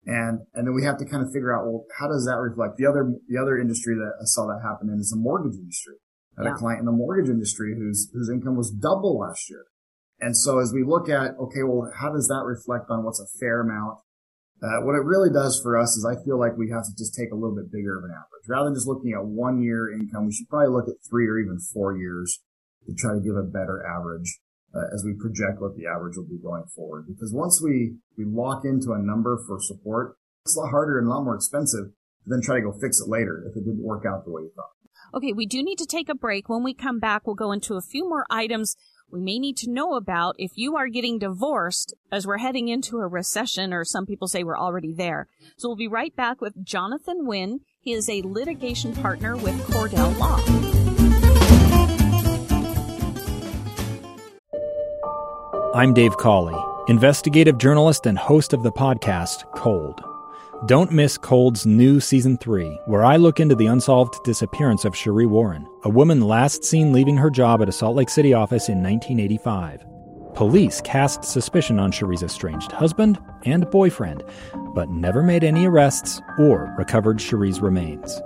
And, 0.06 0.40
and 0.54 0.66
then 0.66 0.74
we 0.74 0.82
have 0.82 0.98
to 0.98 1.04
kind 1.04 1.22
of 1.22 1.30
figure 1.30 1.54
out, 1.54 1.66
well, 1.66 1.84
how 1.98 2.08
does 2.08 2.26
that 2.26 2.40
reflect? 2.40 2.78
The 2.78 2.86
other, 2.86 3.12
the 3.28 3.38
other 3.38 3.58
industry 3.58 3.94
that 3.94 4.18
I 4.18 4.24
saw 4.24 4.46
that 4.46 4.62
happen 4.62 4.88
in 4.88 4.98
is 4.98 5.10
the 5.10 5.20
mortgage 5.20 5.58
industry 5.58 5.96
had 6.36 6.46
yeah. 6.46 6.54
a 6.54 6.56
client 6.56 6.80
in 6.80 6.86
the 6.86 6.92
mortgage 6.92 7.30
industry 7.30 7.74
whose, 7.76 8.10
whose 8.12 8.30
income 8.30 8.56
was 8.56 8.70
double 8.70 9.18
last 9.18 9.50
year. 9.50 9.64
And 10.20 10.36
so 10.36 10.58
as 10.60 10.72
we 10.72 10.84
look 10.84 11.08
at, 11.08 11.36
okay, 11.40 11.62
well, 11.64 11.90
how 11.96 12.12
does 12.12 12.28
that 12.28 12.44
reflect 12.44 12.90
on 12.90 13.04
what's 13.04 13.20
a 13.20 13.38
fair 13.38 13.62
amount? 13.62 13.98
Uh, 14.62 14.84
what 14.84 14.94
it 14.94 15.04
really 15.04 15.30
does 15.30 15.58
for 15.62 15.78
us 15.78 15.96
is 15.96 16.04
I 16.04 16.22
feel 16.22 16.38
like 16.38 16.56
we 16.56 16.68
have 16.68 16.84
to 16.84 16.94
just 16.96 17.16
take 17.16 17.32
a 17.32 17.34
little 17.34 17.56
bit 17.56 17.72
bigger 17.72 17.96
of 17.96 18.04
an 18.04 18.10
average. 18.10 18.44
Rather 18.46 18.68
than 18.68 18.74
just 18.74 18.86
looking 18.86 19.12
at 19.12 19.24
one 19.24 19.62
year 19.62 19.90
income, 19.90 20.26
we 20.26 20.32
should 20.32 20.48
probably 20.48 20.68
look 20.68 20.88
at 20.88 21.00
three 21.08 21.26
or 21.26 21.38
even 21.38 21.58
four 21.58 21.96
years 21.96 22.40
to 22.86 22.92
try 22.94 23.14
to 23.14 23.20
give 23.20 23.36
a 23.36 23.42
better 23.42 23.84
average 23.86 24.38
uh, 24.74 24.92
as 24.92 25.02
we 25.04 25.14
project 25.14 25.60
what 25.60 25.76
the 25.76 25.86
average 25.86 26.16
will 26.16 26.28
be 26.28 26.38
going 26.38 26.64
forward. 26.76 27.06
Because 27.08 27.32
once 27.32 27.60
we, 27.64 27.96
we 28.18 28.24
lock 28.28 28.64
into 28.64 28.92
a 28.92 29.00
number 29.00 29.40
for 29.46 29.58
support, 29.60 30.16
it's 30.44 30.56
a 30.56 30.60
lot 30.60 30.70
harder 30.70 30.98
and 30.98 31.08
a 31.08 31.10
lot 31.10 31.24
more 31.24 31.36
expensive 31.36 31.88
to 31.88 32.26
then 32.26 32.40
try 32.42 32.56
to 32.56 32.62
go 32.62 32.72
fix 32.72 33.00
it 33.00 33.08
later 33.08 33.44
if 33.48 33.56
it 33.56 33.64
didn't 33.64 33.82
work 33.82 34.04
out 34.04 34.24
the 34.24 34.30
way 34.30 34.42
you 34.42 34.52
thought. 34.54 34.76
Okay, 35.12 35.32
we 35.32 35.46
do 35.46 35.62
need 35.62 35.78
to 35.78 35.86
take 35.86 36.08
a 36.08 36.14
break. 36.14 36.48
When 36.48 36.62
we 36.62 36.74
come 36.74 37.00
back, 37.00 37.26
we'll 37.26 37.34
go 37.34 37.52
into 37.52 37.74
a 37.74 37.82
few 37.82 38.08
more 38.08 38.26
items 38.30 38.76
we 39.12 39.20
may 39.20 39.40
need 39.40 39.56
to 39.58 39.70
know 39.70 39.94
about 39.94 40.36
if 40.38 40.52
you 40.54 40.76
are 40.76 40.86
getting 40.86 41.18
divorced 41.18 41.94
as 42.12 42.28
we're 42.28 42.38
heading 42.38 42.68
into 42.68 42.98
a 42.98 43.08
recession, 43.08 43.72
or 43.72 43.84
some 43.84 44.06
people 44.06 44.28
say 44.28 44.44
we're 44.44 44.56
already 44.56 44.92
there. 44.92 45.26
So 45.56 45.68
we'll 45.68 45.76
be 45.76 45.88
right 45.88 46.14
back 46.14 46.40
with 46.40 46.64
Jonathan 46.64 47.26
Wynn. 47.26 47.60
He 47.80 47.92
is 47.92 48.08
a 48.08 48.22
litigation 48.22 48.94
partner 48.94 49.36
with 49.36 49.58
Cordell 49.66 50.16
Law. 50.16 50.38
I'm 55.74 55.92
Dave 55.92 56.16
Cawley, 56.16 56.62
investigative 56.86 57.58
journalist 57.58 58.06
and 58.06 58.16
host 58.16 58.52
of 58.52 58.62
the 58.62 58.72
podcast 58.72 59.42
Cold. 59.56 60.09
Don't 60.66 60.92
miss 60.92 61.16
Cold's 61.16 61.64
new 61.64 62.00
season 62.00 62.36
3, 62.36 62.80
where 62.84 63.02
I 63.02 63.16
look 63.16 63.40
into 63.40 63.54
the 63.54 63.64
unsolved 63.64 64.22
disappearance 64.24 64.84
of 64.84 64.94
Cherie 64.94 65.24
Warren, 65.24 65.66
a 65.84 65.88
woman 65.88 66.20
last 66.20 66.64
seen 66.64 66.92
leaving 66.92 67.16
her 67.16 67.30
job 67.30 67.62
at 67.62 67.70
a 67.70 67.72
Salt 67.72 67.96
Lake 67.96 68.10
City 68.10 68.34
office 68.34 68.68
in 68.68 68.82
1985. 68.82 69.86
Police 70.34 70.82
cast 70.82 71.24
suspicion 71.24 71.78
on 71.78 71.90
Cherie's 71.90 72.22
estranged 72.22 72.72
husband 72.72 73.18
and 73.46 73.70
boyfriend, 73.70 74.22
but 74.74 74.90
never 74.90 75.22
made 75.22 75.44
any 75.44 75.66
arrests 75.66 76.20
or 76.38 76.74
recovered 76.76 77.18
Cherie's 77.18 77.60
remains. 77.60 78.20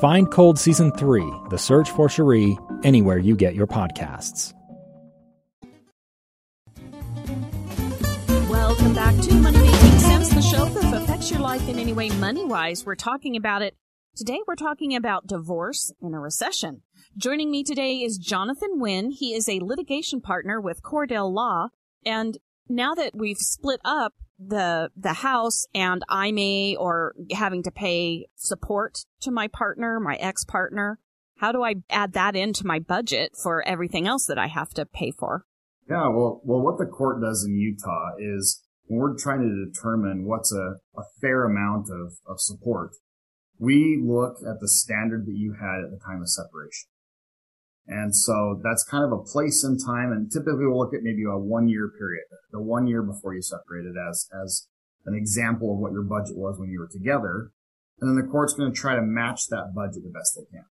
Find 0.00 0.30
Cold 0.30 0.58
Season 0.58 0.90
3, 0.92 1.30
The 1.50 1.58
Search 1.58 1.90
for 1.90 2.08
Cherie, 2.08 2.56
anywhere 2.84 3.18
you 3.18 3.36
get 3.36 3.54
your 3.54 3.66
podcasts. 3.66 4.54
Welcome 8.48 8.94
back 8.94 9.14
to 9.20 9.34
Money 9.34 9.58
Making 9.58 9.98
Sense, 9.98 10.28
the 10.30 10.40
show 10.40 10.64
that 10.64 11.15
affects 11.26 11.30
your 11.30 11.40
life 11.40 11.68
in 11.68 11.80
any 11.80 11.92
way 11.92 12.08
money 12.20 12.44
wise. 12.44 12.86
We're 12.86 12.94
talking 12.94 13.36
about 13.36 13.62
it. 13.62 13.74
Today 14.14 14.38
we're 14.46 14.54
talking 14.54 14.94
about 14.94 15.26
divorce 15.26 15.92
in 16.00 16.14
a 16.14 16.20
recession. 16.20 16.82
Joining 17.16 17.50
me 17.50 17.64
today 17.64 17.96
is 17.96 18.18
Jonathan 18.18 18.78
Wynn. 18.78 19.10
He 19.10 19.34
is 19.34 19.48
a 19.48 19.60
litigation 19.60 20.20
partner 20.20 20.60
with 20.60 20.82
Cordell 20.82 21.32
Law. 21.32 21.68
And 22.04 22.38
now 22.68 22.94
that 22.94 23.16
we've 23.16 23.38
split 23.38 23.80
up 23.84 24.14
the 24.38 24.90
the 24.96 25.14
house 25.14 25.66
and 25.74 26.04
I 26.08 26.30
may 26.30 26.76
or 26.76 27.14
having 27.32 27.62
to 27.64 27.70
pay 27.72 28.26
support 28.36 29.04
to 29.22 29.32
my 29.32 29.48
partner, 29.48 29.98
my 29.98 30.14
ex-partner, 30.16 31.00
how 31.38 31.50
do 31.50 31.64
I 31.64 31.76
add 31.90 32.12
that 32.12 32.36
into 32.36 32.66
my 32.66 32.78
budget 32.78 33.32
for 33.42 33.66
everything 33.66 34.06
else 34.06 34.26
that 34.26 34.38
I 34.38 34.46
have 34.46 34.70
to 34.74 34.86
pay 34.86 35.10
for? 35.10 35.44
Yeah, 35.88 36.08
well, 36.08 36.40
well, 36.44 36.60
what 36.60 36.78
the 36.78 36.86
court 36.86 37.20
does 37.20 37.44
in 37.44 37.56
Utah 37.56 38.10
is 38.18 38.62
when 38.86 39.00
we're 39.00 39.18
trying 39.18 39.40
to 39.40 39.66
determine 39.66 40.26
what's 40.26 40.52
a, 40.52 40.76
a 40.96 41.02
fair 41.20 41.44
amount 41.44 41.88
of, 41.90 42.14
of 42.26 42.40
support, 42.40 42.92
we 43.58 44.00
look 44.02 44.36
at 44.48 44.60
the 44.60 44.68
standard 44.68 45.26
that 45.26 45.36
you 45.36 45.54
had 45.60 45.84
at 45.84 45.90
the 45.90 46.00
time 46.04 46.20
of 46.20 46.28
separation. 46.28 46.88
And 47.88 48.14
so 48.14 48.60
that's 48.62 48.84
kind 48.84 49.04
of 49.04 49.12
a 49.12 49.22
place 49.22 49.64
in 49.64 49.78
time. 49.78 50.10
And 50.12 50.30
typically 50.30 50.66
we'll 50.66 50.78
look 50.78 50.94
at 50.94 51.02
maybe 51.02 51.22
a 51.22 51.38
one 51.38 51.68
year 51.68 51.90
period, 51.98 52.24
the 52.50 52.60
one 52.60 52.86
year 52.86 53.02
before 53.02 53.34
you 53.34 53.42
separated 53.42 53.94
as, 53.96 54.28
as 54.44 54.66
an 55.04 55.14
example 55.14 55.72
of 55.72 55.78
what 55.78 55.92
your 55.92 56.02
budget 56.02 56.36
was 56.36 56.58
when 56.58 56.70
you 56.70 56.80
were 56.80 56.90
together. 56.90 57.50
And 58.00 58.10
then 58.10 58.16
the 58.16 58.30
court's 58.30 58.54
going 58.54 58.72
to 58.72 58.78
try 58.78 58.96
to 58.96 59.02
match 59.02 59.46
that 59.48 59.72
budget 59.74 60.02
the 60.02 60.10
best 60.10 60.36
they 60.36 60.44
can. 60.50 60.66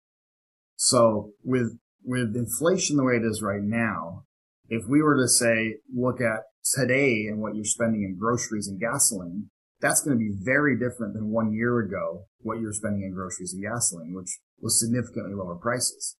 So 0.76 1.32
with, 1.44 1.78
with 2.04 2.34
inflation 2.36 2.96
the 2.96 3.04
way 3.04 3.16
it 3.16 3.24
is 3.24 3.42
right 3.42 3.62
now, 3.62 4.24
if 4.68 4.86
we 4.88 5.02
were 5.02 5.16
to 5.16 5.28
say, 5.28 5.76
look 5.92 6.20
at 6.20 6.44
today 6.64 7.26
and 7.28 7.40
what 7.40 7.54
you're 7.54 7.64
spending 7.64 8.02
in 8.02 8.18
groceries 8.18 8.68
and 8.68 8.80
gasoline, 8.80 9.50
that's 9.80 10.02
going 10.02 10.16
to 10.16 10.20
be 10.20 10.34
very 10.42 10.78
different 10.78 11.14
than 11.14 11.30
one 11.30 11.52
year 11.52 11.78
ago, 11.80 12.26
what 12.40 12.60
you're 12.60 12.72
spending 12.72 13.02
in 13.02 13.14
groceries 13.14 13.52
and 13.52 13.62
gasoline, 13.62 14.14
which 14.14 14.38
was 14.60 14.78
significantly 14.78 15.34
lower 15.34 15.56
prices. 15.56 16.16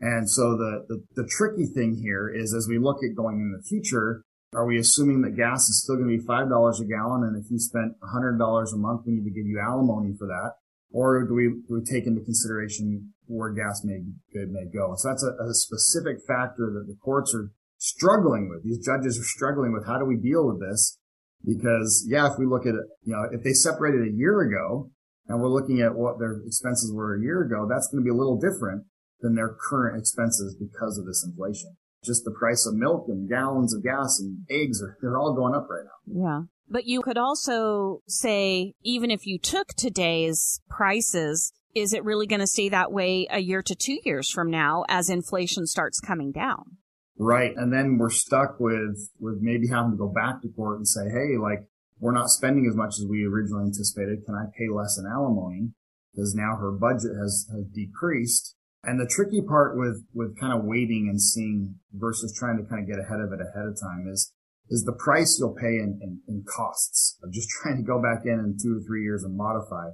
And 0.00 0.30
so 0.30 0.56
the, 0.56 0.86
the, 0.88 1.22
the 1.22 1.28
tricky 1.28 1.66
thing 1.66 2.00
here 2.02 2.28
is 2.28 2.54
as 2.54 2.66
we 2.68 2.78
look 2.78 2.98
at 3.04 3.16
going 3.16 3.36
in 3.36 3.52
the 3.52 3.62
future, 3.62 4.22
are 4.54 4.66
we 4.66 4.78
assuming 4.78 5.22
that 5.22 5.36
gas 5.36 5.68
is 5.68 5.82
still 5.82 5.96
going 5.96 6.08
to 6.08 6.18
be 6.18 6.24
$5 6.24 6.46
a 6.46 6.84
gallon? 6.84 7.24
And 7.24 7.36
if 7.36 7.50
you 7.50 7.58
spent 7.58 8.00
$100 8.00 8.38
a 8.72 8.76
month, 8.76 9.02
we 9.06 9.12
need 9.12 9.24
to 9.24 9.30
give 9.30 9.46
you 9.46 9.60
alimony 9.60 10.14
for 10.18 10.26
that. 10.26 10.52
Or 10.92 11.22
do 11.24 11.34
we, 11.34 11.48
do 11.68 11.74
we 11.74 11.84
take 11.84 12.06
into 12.06 12.20
consideration 12.22 13.12
where 13.26 13.50
gas 13.50 13.82
may, 13.84 14.00
may 14.34 14.66
go? 14.72 14.94
So 14.96 15.08
that's 15.08 15.22
a, 15.22 15.36
a 15.44 15.54
specific 15.54 16.18
factor 16.26 16.72
that 16.74 16.86
the 16.88 16.96
courts 17.00 17.32
are 17.34 17.52
struggling 17.80 18.48
with. 18.48 18.62
These 18.62 18.84
judges 18.84 19.18
are 19.18 19.24
struggling 19.24 19.72
with 19.72 19.86
how 19.86 19.98
do 19.98 20.04
we 20.04 20.16
deal 20.16 20.46
with 20.46 20.60
this? 20.60 20.98
Because 21.44 22.06
yeah, 22.08 22.30
if 22.30 22.38
we 22.38 22.46
look 22.46 22.66
at 22.66 22.74
it, 22.74 22.86
you 23.02 23.14
know, 23.16 23.26
if 23.32 23.42
they 23.42 23.52
separated 23.52 24.02
a 24.02 24.12
year 24.12 24.42
ago 24.42 24.90
and 25.26 25.40
we're 25.40 25.48
looking 25.48 25.80
at 25.80 25.94
what 25.94 26.18
their 26.18 26.40
expenses 26.46 26.92
were 26.94 27.16
a 27.16 27.22
year 27.22 27.42
ago, 27.42 27.66
that's 27.68 27.88
going 27.88 28.04
to 28.04 28.04
be 28.04 28.14
a 28.14 28.18
little 28.18 28.38
different 28.38 28.84
than 29.20 29.34
their 29.34 29.56
current 29.68 29.98
expenses 29.98 30.54
because 30.54 30.98
of 30.98 31.06
this 31.06 31.24
inflation. 31.26 31.76
Just 32.04 32.24
the 32.24 32.30
price 32.30 32.66
of 32.66 32.74
milk 32.74 33.06
and 33.08 33.28
gallons 33.28 33.74
of 33.74 33.82
gas 33.82 34.20
and 34.20 34.44
eggs 34.50 34.82
are, 34.82 34.96
they're 35.00 35.18
all 35.18 35.34
going 35.34 35.54
up 35.54 35.68
right 35.70 35.84
now. 35.84 36.22
Yeah. 36.22 36.42
But 36.68 36.86
you 36.86 37.02
could 37.02 37.18
also 37.18 38.02
say, 38.06 38.74
even 38.82 39.10
if 39.10 39.26
you 39.26 39.38
took 39.38 39.68
today's 39.68 40.60
prices, 40.68 41.52
is 41.74 41.92
it 41.92 42.04
really 42.04 42.26
going 42.26 42.40
to 42.40 42.46
stay 42.46 42.68
that 42.68 42.92
way 42.92 43.26
a 43.30 43.40
year 43.40 43.62
to 43.62 43.74
two 43.74 43.98
years 44.04 44.30
from 44.30 44.50
now 44.50 44.84
as 44.88 45.10
inflation 45.10 45.66
starts 45.66 46.00
coming 46.00 46.32
down? 46.32 46.76
Right. 47.22 47.52
And 47.54 47.70
then 47.70 47.98
we're 47.98 48.08
stuck 48.08 48.58
with, 48.58 49.10
with 49.20 49.42
maybe 49.42 49.68
having 49.68 49.90
to 49.90 49.96
go 49.98 50.08
back 50.08 50.40
to 50.40 50.48
court 50.48 50.78
and 50.78 50.88
say, 50.88 51.04
Hey, 51.04 51.36
like 51.36 51.68
we're 52.00 52.16
not 52.16 52.30
spending 52.30 52.66
as 52.66 52.74
much 52.74 52.94
as 52.98 53.04
we 53.06 53.26
originally 53.26 53.64
anticipated. 53.64 54.24
Can 54.24 54.34
I 54.34 54.48
pay 54.56 54.72
less 54.72 54.96
in 54.98 55.04
alimony? 55.04 55.72
Because 56.14 56.34
now 56.34 56.56
her 56.56 56.72
budget 56.72 57.12
has, 57.20 57.46
has 57.52 57.64
decreased. 57.74 58.56
And 58.84 58.98
the 58.98 59.06
tricky 59.06 59.42
part 59.42 59.76
with, 59.76 60.02
with 60.14 60.40
kind 60.40 60.58
of 60.58 60.64
waiting 60.64 61.08
and 61.10 61.20
seeing 61.20 61.74
versus 61.92 62.34
trying 62.34 62.56
to 62.56 62.64
kind 62.64 62.80
of 62.80 62.88
get 62.88 62.98
ahead 63.04 63.20
of 63.20 63.34
it 63.34 63.44
ahead 63.44 63.68
of 63.68 63.78
time 63.78 64.08
is, 64.10 64.32
is 64.70 64.84
the 64.84 64.96
price 64.96 65.36
you'll 65.38 65.54
pay 65.54 65.76
in, 65.76 66.00
in, 66.00 66.20
in 66.26 66.42
costs 66.48 67.18
of 67.22 67.30
just 67.34 67.50
trying 67.62 67.76
to 67.76 67.82
go 67.82 68.00
back 68.00 68.24
in 68.24 68.40
in 68.40 68.56
two 68.56 68.78
or 68.78 68.80
three 68.80 69.02
years 69.02 69.24
and 69.24 69.36
modify 69.36 69.90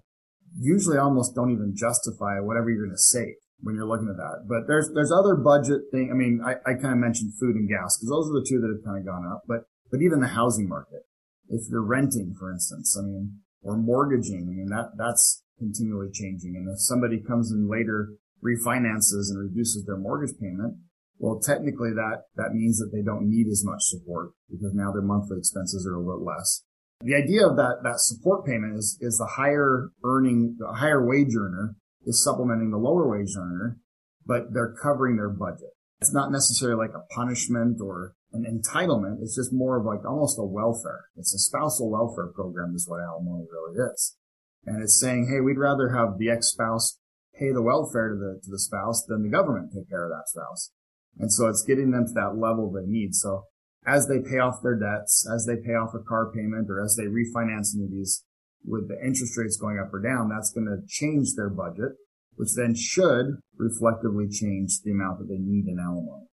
usually 0.59 0.97
almost 0.97 1.35
don't 1.35 1.51
even 1.51 1.75
justify 1.77 2.41
whatever 2.41 2.71
you're 2.71 2.87
going 2.87 2.95
to 2.95 2.97
save 2.97 3.35
when 3.61 3.75
you're 3.75 3.89
looking 3.89 4.09
at 4.09 4.17
that. 4.17 4.47
But 4.49 4.67
there's, 4.67 4.91
there's 4.95 5.13
other 5.13 5.35
budget 5.35 5.89
thing. 5.91 6.11
I 6.11 6.15
mean, 6.15 6.41
I, 6.45 6.57
I 6.69 6.75
kind 6.75 6.93
of 6.93 6.99
mentioned 6.99 7.35
food 7.41 7.57
and 7.57 7.69
gas 7.69 7.97
because 7.97 8.11
those 8.11 8.29
are 8.29 8.39
the 8.41 8.47
two 8.47 8.61
that 8.61 8.69
have 8.69 8.85
kind 8.85 8.99
of 8.99 9.07
gone 9.07 9.27
up, 9.27 9.45
but, 9.49 9.65
but 9.91 10.01
even 10.03 10.21
the 10.21 10.37
housing 10.37 10.69
market, 10.69 11.07
if 11.49 11.63
you're 11.71 11.85
renting, 11.85 12.35
for 12.39 12.53
instance, 12.53 12.97
I 12.99 13.03
mean, 13.03 13.41
or 13.63 13.77
mortgaging, 13.77 14.49
I 14.51 14.55
mean, 14.55 14.69
that, 14.71 14.99
that's 14.99 15.43
continually 15.59 16.11
changing. 16.13 16.55
And 16.57 16.69
if 16.69 16.81
somebody 16.81 17.23
comes 17.23 17.51
in 17.51 17.69
later 17.69 18.13
refinances 18.45 19.31
and 19.31 19.39
reduces 19.39 19.85
their 19.87 19.97
mortgage 19.97 20.37
payment, 20.39 20.77
well, 21.19 21.41
technically 21.41 21.91
that, 21.91 22.25
that 22.37 22.53
means 22.53 22.79
that 22.79 22.91
they 22.93 23.03
don't 23.03 23.29
need 23.29 23.49
as 23.49 23.65
much 23.65 23.81
support 23.81 24.33
because 24.51 24.75
now 24.75 24.93
their 24.93 25.03
monthly 25.03 25.39
expenses 25.39 25.87
are 25.87 25.97
a 25.97 26.05
little 26.05 26.25
less. 26.25 26.63
The 27.01 27.15
idea 27.15 27.47
of 27.47 27.57
that, 27.57 27.81
that 27.83 28.01
support 28.01 28.45
payment 28.45 28.77
is, 28.77 28.99
is 29.01 29.17
the 29.19 29.27
higher 29.37 29.91
earning, 30.05 30.57
the 30.59 30.75
higher 30.75 31.07
wage 31.07 31.35
earner 31.39 31.77
is 32.07 32.23
supplementing 32.23 32.71
the 32.71 32.79
lower 32.79 33.11
wage 33.11 33.35
earner, 33.37 33.79
but 34.25 34.55
they're 34.55 34.75
covering 34.83 35.17
their 35.17 35.29
budget. 35.29 35.75
It's 36.01 36.15
not 36.15 36.31
necessarily 36.31 36.87
like 36.87 36.95
a 36.95 37.15
punishment 37.15 37.81
or 37.81 38.15
an 38.33 38.45
entitlement. 38.45 39.23
It's 39.23 39.37
just 39.37 39.53
more 39.53 39.79
of 39.79 39.85
like 39.85 40.05
almost 40.05 40.39
a 40.39 40.45
welfare. 40.45 41.07
It's 41.17 41.35
a 41.35 41.39
spousal 41.39 41.91
welfare 41.91 42.31
program 42.35 42.75
is 42.75 42.87
what 42.89 43.01
alimony 43.01 43.47
really 43.51 43.93
is. 43.93 44.17
And 44.65 44.83
it's 44.83 45.01
saying, 45.01 45.29
hey, 45.31 45.41
we'd 45.41 45.59
rather 45.59 45.91
have 45.91 46.19
the 46.19 46.31
ex-spouse 46.31 46.99
pay 47.39 47.53
the 47.53 47.63
welfare 47.63 48.11
to 48.11 48.17
the, 48.17 48.41
to 48.43 48.51
the 48.51 48.59
spouse 48.59 49.05
than 49.07 49.23
the 49.23 49.29
government 49.29 49.73
take 49.75 49.89
care 49.89 50.05
of 50.05 50.11
that 50.11 50.29
spouse. 50.29 50.71
And 51.19 51.33
so 51.33 51.49
it's 51.49 51.63
getting 51.63 51.91
them 51.91 52.07
to 52.07 52.13
that 52.15 52.37
level 52.37 52.71
they 52.71 52.87
need. 52.87 53.15
So 53.15 53.45
as 53.87 54.09
they 54.09 54.19
pay 54.19 54.39
off 54.39 54.63
their 54.63 54.79
debts, 54.79 55.27
as 55.33 55.47
they 55.47 55.57
pay 55.57 55.73
off 55.73 55.95
a 55.95 56.03
car 56.03 56.33
payment, 56.33 56.69
or 56.69 56.83
as 56.83 56.97
they 56.97 57.05
refinance 57.05 57.75
into 57.75 57.89
these 57.91 58.25
with 58.67 58.89
the 58.89 58.99
interest 59.05 59.37
rates 59.37 59.57
going 59.57 59.79
up 59.79 59.93
or 59.93 60.01
down, 60.01 60.29
that's 60.29 60.53
going 60.53 60.67
to 60.67 60.87
change 60.89 61.35
their 61.37 61.51
budget, 61.51 61.93
which 62.35 62.51
then 62.57 62.75
should 62.75 63.39
reflectively 63.57 64.29
change 64.29 64.81
the 64.83 64.91
amount 64.91 65.19
that 65.19 65.29
they 65.29 65.39
need 65.39 65.67
in 65.67 65.79
alimony. 65.79 66.27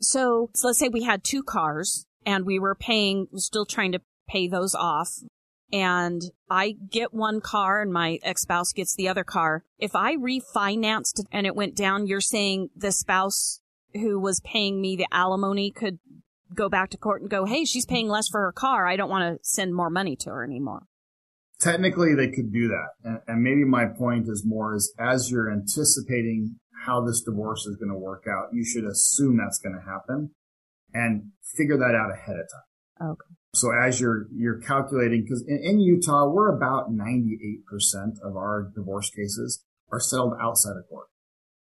So, 0.00 0.50
so 0.54 0.68
let's 0.68 0.78
say 0.78 0.88
we 0.88 1.04
had 1.04 1.24
two 1.24 1.42
cars 1.42 2.06
and 2.24 2.44
we 2.44 2.58
were 2.58 2.74
paying, 2.74 3.26
still 3.34 3.66
trying 3.66 3.92
to 3.92 4.00
pay 4.28 4.48
those 4.48 4.74
off 4.74 5.10
and 5.72 6.22
I 6.48 6.76
get 6.90 7.12
one 7.12 7.40
car 7.40 7.82
and 7.82 7.92
my 7.92 8.18
ex-spouse 8.22 8.72
gets 8.72 8.94
the 8.94 9.08
other 9.08 9.24
car. 9.24 9.64
If 9.78 9.94
I 9.94 10.16
refinanced 10.16 11.24
and 11.30 11.46
it 11.46 11.54
went 11.54 11.74
down, 11.74 12.06
you're 12.06 12.20
saying 12.20 12.70
the 12.74 12.92
spouse 12.92 13.60
who 13.92 14.18
was 14.18 14.40
paying 14.40 14.80
me 14.80 14.96
the 14.96 15.06
alimony 15.12 15.70
could 15.70 15.98
go 16.54 16.68
back 16.68 16.90
to 16.90 16.96
court 16.96 17.20
and 17.20 17.30
go, 17.30 17.44
Hey, 17.44 17.64
she's 17.64 17.86
paying 17.86 18.08
less 18.08 18.28
for 18.28 18.40
her 18.40 18.52
car. 18.52 18.86
I 18.86 18.96
don't 18.96 19.10
want 19.10 19.36
to 19.36 19.44
send 19.44 19.74
more 19.74 19.90
money 19.90 20.16
to 20.16 20.30
her 20.30 20.44
anymore. 20.44 20.84
Technically, 21.60 22.14
they 22.14 22.28
could 22.28 22.52
do 22.52 22.68
that. 22.68 22.88
And, 23.02 23.20
and 23.26 23.42
maybe 23.42 23.64
my 23.64 23.86
point 23.86 24.28
is 24.28 24.44
more 24.46 24.74
is 24.74 24.94
as 24.98 25.30
you're 25.30 25.50
anticipating 25.52 26.56
how 26.86 27.04
this 27.04 27.22
divorce 27.22 27.66
is 27.66 27.76
going 27.76 27.90
to 27.90 27.98
work 27.98 28.24
out, 28.28 28.50
you 28.52 28.64
should 28.64 28.84
assume 28.84 29.36
that's 29.36 29.58
going 29.58 29.74
to 29.74 29.90
happen 29.90 30.30
and 30.94 31.32
figure 31.56 31.76
that 31.76 31.94
out 31.94 32.10
ahead 32.12 32.36
of 32.36 32.46
time. 32.52 33.10
Okay. 33.10 33.34
So 33.54 33.70
as 33.72 34.00
you're, 34.00 34.26
you're 34.34 34.60
calculating, 34.60 35.26
cause 35.28 35.44
in, 35.46 35.60
in 35.62 35.80
Utah, 35.80 36.28
we're 36.28 36.54
about 36.54 36.90
98% 36.90 37.62
of 38.22 38.36
our 38.36 38.70
divorce 38.74 39.10
cases 39.10 39.64
are 39.90 40.00
settled 40.00 40.34
outside 40.40 40.76
of 40.76 40.88
court. 40.88 41.06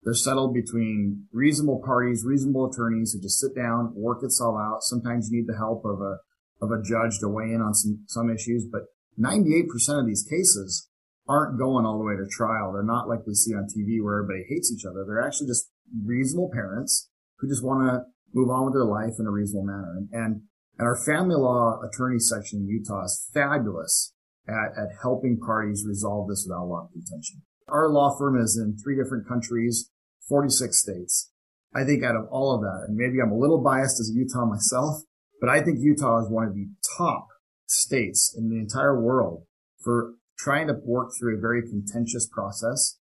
They're 0.03 0.13
settled 0.13 0.53
between 0.53 1.27
reasonable 1.31 1.81
parties, 1.85 2.23
reasonable 2.25 2.71
attorneys 2.71 3.13
who 3.13 3.21
just 3.21 3.39
sit 3.39 3.55
down, 3.55 3.93
work 3.95 4.23
it 4.23 4.31
all 4.41 4.57
out. 4.57 4.83
Sometimes 4.83 5.29
you 5.29 5.37
need 5.37 5.47
the 5.47 5.57
help 5.57 5.83
of 5.85 5.99
a, 6.01 6.17
of 6.61 6.71
a 6.71 6.81
judge 6.81 7.19
to 7.19 7.27
weigh 7.27 7.53
in 7.53 7.61
on 7.61 7.73
some, 7.73 8.03
some 8.07 8.29
issues, 8.29 8.65
but 8.71 8.83
98% 9.19 9.65
of 9.99 10.07
these 10.07 10.25
cases 10.29 10.89
aren't 11.27 11.59
going 11.59 11.85
all 11.85 11.97
the 11.97 12.05
way 12.05 12.15
to 12.15 12.27
trial. 12.29 12.73
They're 12.73 12.83
not 12.83 13.07
like 13.07 13.27
we 13.27 13.33
see 13.33 13.53
on 13.53 13.67
TV 13.67 14.03
where 14.03 14.19
everybody 14.19 14.45
hates 14.49 14.71
each 14.71 14.85
other. 14.85 15.05
They're 15.05 15.25
actually 15.25 15.47
just 15.47 15.69
reasonable 16.05 16.49
parents 16.51 17.09
who 17.39 17.47
just 17.47 17.63
want 17.63 17.87
to 17.87 18.03
move 18.33 18.49
on 18.49 18.65
with 18.65 18.73
their 18.73 18.85
life 18.85 19.19
in 19.19 19.27
a 19.27 19.31
reasonable 19.31 19.65
manner. 19.65 19.95
And, 19.97 20.09
and 20.11 20.41
and 20.81 20.87
our 20.87 20.97
family 21.05 21.35
law 21.35 21.79
attorney 21.81 22.17
section 22.17 22.61
in 22.61 22.67
Utah 22.67 23.03
is 23.03 23.29
fabulous 23.31 24.13
at, 24.47 24.75
at 24.75 24.89
helping 25.03 25.39
parties 25.39 25.85
resolve 25.87 26.27
this 26.27 26.43
without 26.47 26.63
a 26.63 26.65
lot 26.65 26.85
of 26.85 26.91
contention. 26.91 27.43
Our 27.67 27.87
law 27.89 28.17
firm 28.17 28.41
is 28.41 28.57
in 28.57 28.77
three 28.77 28.95
different 28.95 29.27
countries, 29.27 29.91
46 30.27 30.75
states. 30.75 31.31
I 31.75 31.83
think 31.83 32.03
out 32.03 32.15
of 32.15 32.25
all 32.31 32.55
of 32.55 32.61
that, 32.61 32.85
and 32.87 32.97
maybe 32.97 33.21
I'm 33.21 33.31
a 33.31 33.37
little 33.37 33.61
biased 33.61 33.99
as 33.99 34.09
a 34.09 34.17
Utah 34.17 34.45
myself, 34.45 35.03
but 35.39 35.51
I 35.51 35.61
think 35.61 35.77
Utah 35.79 36.25
is 36.25 36.29
one 36.29 36.47
of 36.47 36.55
the 36.55 36.67
top 36.97 37.27
states 37.71 38.35
in 38.37 38.49
the 38.49 38.57
entire 38.57 38.99
world 38.99 39.43
for 39.83 40.15
trying 40.37 40.67
to 40.67 40.73
work 40.83 41.11
through 41.17 41.37
a 41.37 41.41
very 41.41 41.61
contentious 41.61 42.27
process 42.27 42.97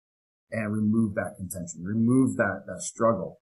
and 0.50 0.72
remove 0.72 1.14
that 1.14 1.34
contention, 1.36 1.82
remove 1.82 2.36
that, 2.36 2.62
that 2.66 2.80
struggle. 2.80 3.40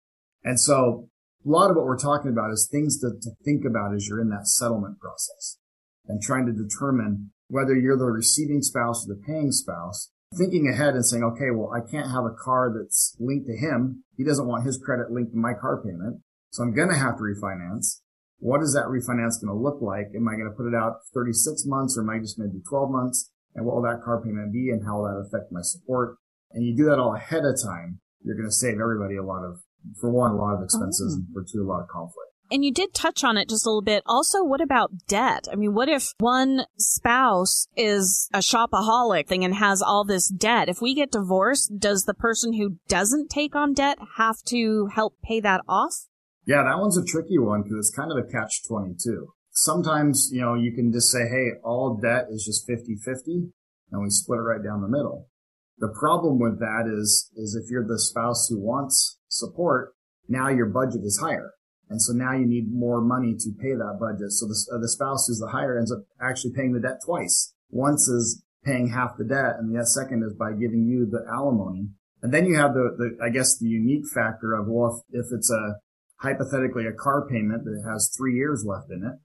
And 0.44 0.60
so 0.60 1.08
a 1.44 1.48
lot 1.48 1.70
of 1.70 1.76
what 1.76 1.86
we're 1.86 1.98
talking 1.98 2.30
about 2.30 2.50
is 2.50 2.68
things 2.70 2.98
to, 3.00 3.10
to 3.20 3.30
think 3.44 3.64
about 3.64 3.94
as 3.94 4.06
you're 4.06 4.20
in 4.20 4.28
that 4.30 4.46
settlement 4.46 4.98
process 5.00 5.58
and 6.06 6.20
trying 6.22 6.46
to 6.46 6.52
determine 6.52 7.32
whether 7.48 7.74
you're 7.74 7.98
the 7.98 8.04
receiving 8.04 8.62
spouse 8.62 9.06
or 9.06 9.14
the 9.14 9.22
paying 9.26 9.52
spouse, 9.52 10.10
thinking 10.36 10.68
ahead 10.68 10.94
and 10.94 11.06
saying, 11.06 11.24
okay, 11.24 11.50
well, 11.50 11.72
I 11.72 11.80
can't 11.80 12.10
have 12.10 12.24
a 12.24 12.36
car 12.44 12.74
that's 12.76 13.16
linked 13.18 13.46
to 13.46 13.56
him. 13.56 14.04
He 14.16 14.24
doesn't 14.24 14.46
want 14.46 14.66
his 14.66 14.78
credit 14.78 15.10
linked 15.10 15.32
to 15.32 15.38
my 15.38 15.54
car 15.58 15.82
payment. 15.82 16.20
So 16.50 16.62
I'm 16.62 16.74
going 16.74 16.90
to 16.90 16.98
have 16.98 17.16
to 17.16 17.22
refinance. 17.22 18.00
What 18.38 18.62
is 18.62 18.72
that 18.74 18.86
refinance 18.86 19.42
going 19.42 19.50
to 19.50 19.54
look 19.54 19.82
like? 19.82 20.14
Am 20.14 20.28
I 20.28 20.34
going 20.34 20.50
to 20.50 20.56
put 20.56 20.68
it 20.68 20.74
out 20.74 21.00
36 21.14 21.66
months 21.66 21.98
or 21.98 22.02
am 22.02 22.10
I 22.10 22.18
just 22.18 22.38
going 22.38 22.50
to 22.50 22.56
do 22.56 22.62
12 22.68 22.90
months? 22.90 23.30
And 23.54 23.66
what 23.66 23.76
will 23.76 23.82
that 23.82 24.02
car 24.04 24.22
payment 24.22 24.52
be 24.52 24.70
and 24.70 24.84
how 24.86 24.98
will 24.98 25.08
that 25.08 25.26
affect 25.26 25.50
my 25.50 25.62
support? 25.62 26.18
And 26.52 26.64
you 26.64 26.76
do 26.76 26.84
that 26.86 26.98
all 26.98 27.14
ahead 27.14 27.44
of 27.44 27.60
time. 27.60 28.00
You're 28.22 28.36
going 28.36 28.48
to 28.48 28.54
save 28.54 28.80
everybody 28.80 29.16
a 29.16 29.24
lot 29.24 29.44
of, 29.44 29.60
for 30.00 30.10
one, 30.10 30.32
a 30.32 30.36
lot 30.36 30.54
of 30.54 30.62
expenses 30.62 31.14
oh. 31.14 31.16
and 31.16 31.24
mm-hmm. 31.24 31.34
for 31.34 31.44
two, 31.44 31.62
a 31.62 31.68
lot 31.68 31.82
of 31.82 31.88
conflict. 31.88 32.28
And 32.50 32.64
you 32.64 32.72
did 32.72 32.94
touch 32.94 33.24
on 33.24 33.36
it 33.36 33.48
just 33.48 33.66
a 33.66 33.68
little 33.68 33.82
bit. 33.82 34.02
Also, 34.06 34.42
what 34.42 34.62
about 34.62 35.06
debt? 35.06 35.48
I 35.52 35.56
mean, 35.56 35.74
what 35.74 35.88
if 35.88 36.14
one 36.18 36.64
spouse 36.78 37.66
is 37.76 38.30
a 38.32 38.38
shopaholic 38.38 39.26
thing 39.26 39.44
and 39.44 39.54
has 39.54 39.82
all 39.82 40.04
this 40.04 40.28
debt? 40.28 40.68
If 40.68 40.80
we 40.80 40.94
get 40.94 41.12
divorced, 41.12 41.78
does 41.78 42.04
the 42.04 42.14
person 42.14 42.54
who 42.54 42.76
doesn't 42.88 43.28
take 43.28 43.54
on 43.54 43.74
debt 43.74 43.98
have 44.16 44.42
to 44.46 44.88
help 44.94 45.16
pay 45.22 45.40
that 45.40 45.60
off? 45.68 46.06
Yeah, 46.48 46.62
that 46.62 46.80
one's 46.80 46.96
a 46.96 47.04
tricky 47.04 47.38
one 47.38 47.62
because 47.62 47.76
it's 47.76 47.94
kind 47.94 48.10
of 48.10 48.16
a 48.16 48.26
catch 48.26 48.66
22. 48.66 49.28
Sometimes, 49.50 50.30
you 50.32 50.40
know, 50.40 50.54
you 50.54 50.72
can 50.72 50.90
just 50.90 51.12
say, 51.12 51.28
Hey, 51.28 51.60
all 51.62 52.00
debt 52.02 52.28
is 52.30 52.42
just 52.42 52.66
50 52.66 52.96
50 53.04 53.52
and 53.92 54.02
we 54.02 54.08
split 54.08 54.38
it 54.38 54.48
right 54.48 54.64
down 54.64 54.80
the 54.80 54.88
middle. 54.88 55.28
The 55.76 55.92
problem 55.92 56.38
with 56.38 56.58
that 56.58 56.90
is, 56.90 57.30
is 57.36 57.54
if 57.54 57.70
you're 57.70 57.86
the 57.86 58.00
spouse 58.00 58.48
who 58.48 58.58
wants 58.58 59.18
support, 59.28 59.92
now 60.26 60.48
your 60.48 60.66
budget 60.66 61.02
is 61.04 61.20
higher. 61.22 61.52
And 61.90 62.00
so 62.00 62.14
now 62.14 62.32
you 62.32 62.46
need 62.46 62.72
more 62.72 63.02
money 63.02 63.34
to 63.38 63.50
pay 63.60 63.74
that 63.74 63.98
budget. 64.00 64.32
So 64.32 64.46
the, 64.46 64.78
the 64.80 64.88
spouse 64.88 65.26
who's 65.28 65.38
the 65.38 65.52
higher 65.52 65.76
ends 65.76 65.92
up 65.92 66.04
actually 66.18 66.54
paying 66.54 66.72
the 66.72 66.80
debt 66.80 67.00
twice. 67.04 67.52
Once 67.68 68.08
is 68.08 68.42
paying 68.64 68.88
half 68.88 69.18
the 69.18 69.24
debt 69.24 69.56
and 69.58 69.76
the 69.76 69.84
second 69.84 70.24
is 70.24 70.32
by 70.32 70.52
giving 70.52 70.86
you 70.86 71.04
the 71.04 71.24
alimony. 71.30 71.90
And 72.22 72.32
then 72.32 72.46
you 72.46 72.56
have 72.56 72.72
the, 72.72 72.96
the 72.96 73.24
I 73.24 73.28
guess 73.28 73.58
the 73.58 73.68
unique 73.68 74.08
factor 74.14 74.54
of, 74.54 74.66
well, 74.66 75.04
if, 75.12 75.26
if 75.26 75.26
it's 75.30 75.50
a 75.50 75.76
hypothetically 76.20 76.86
a 76.86 76.92
car 76.92 77.26
payment 77.28 77.64
that 77.64 77.82
has 77.88 78.12
three 78.16 78.34
years 78.34 78.64
left 78.66 78.90
in 78.90 79.04
it, 79.04 79.18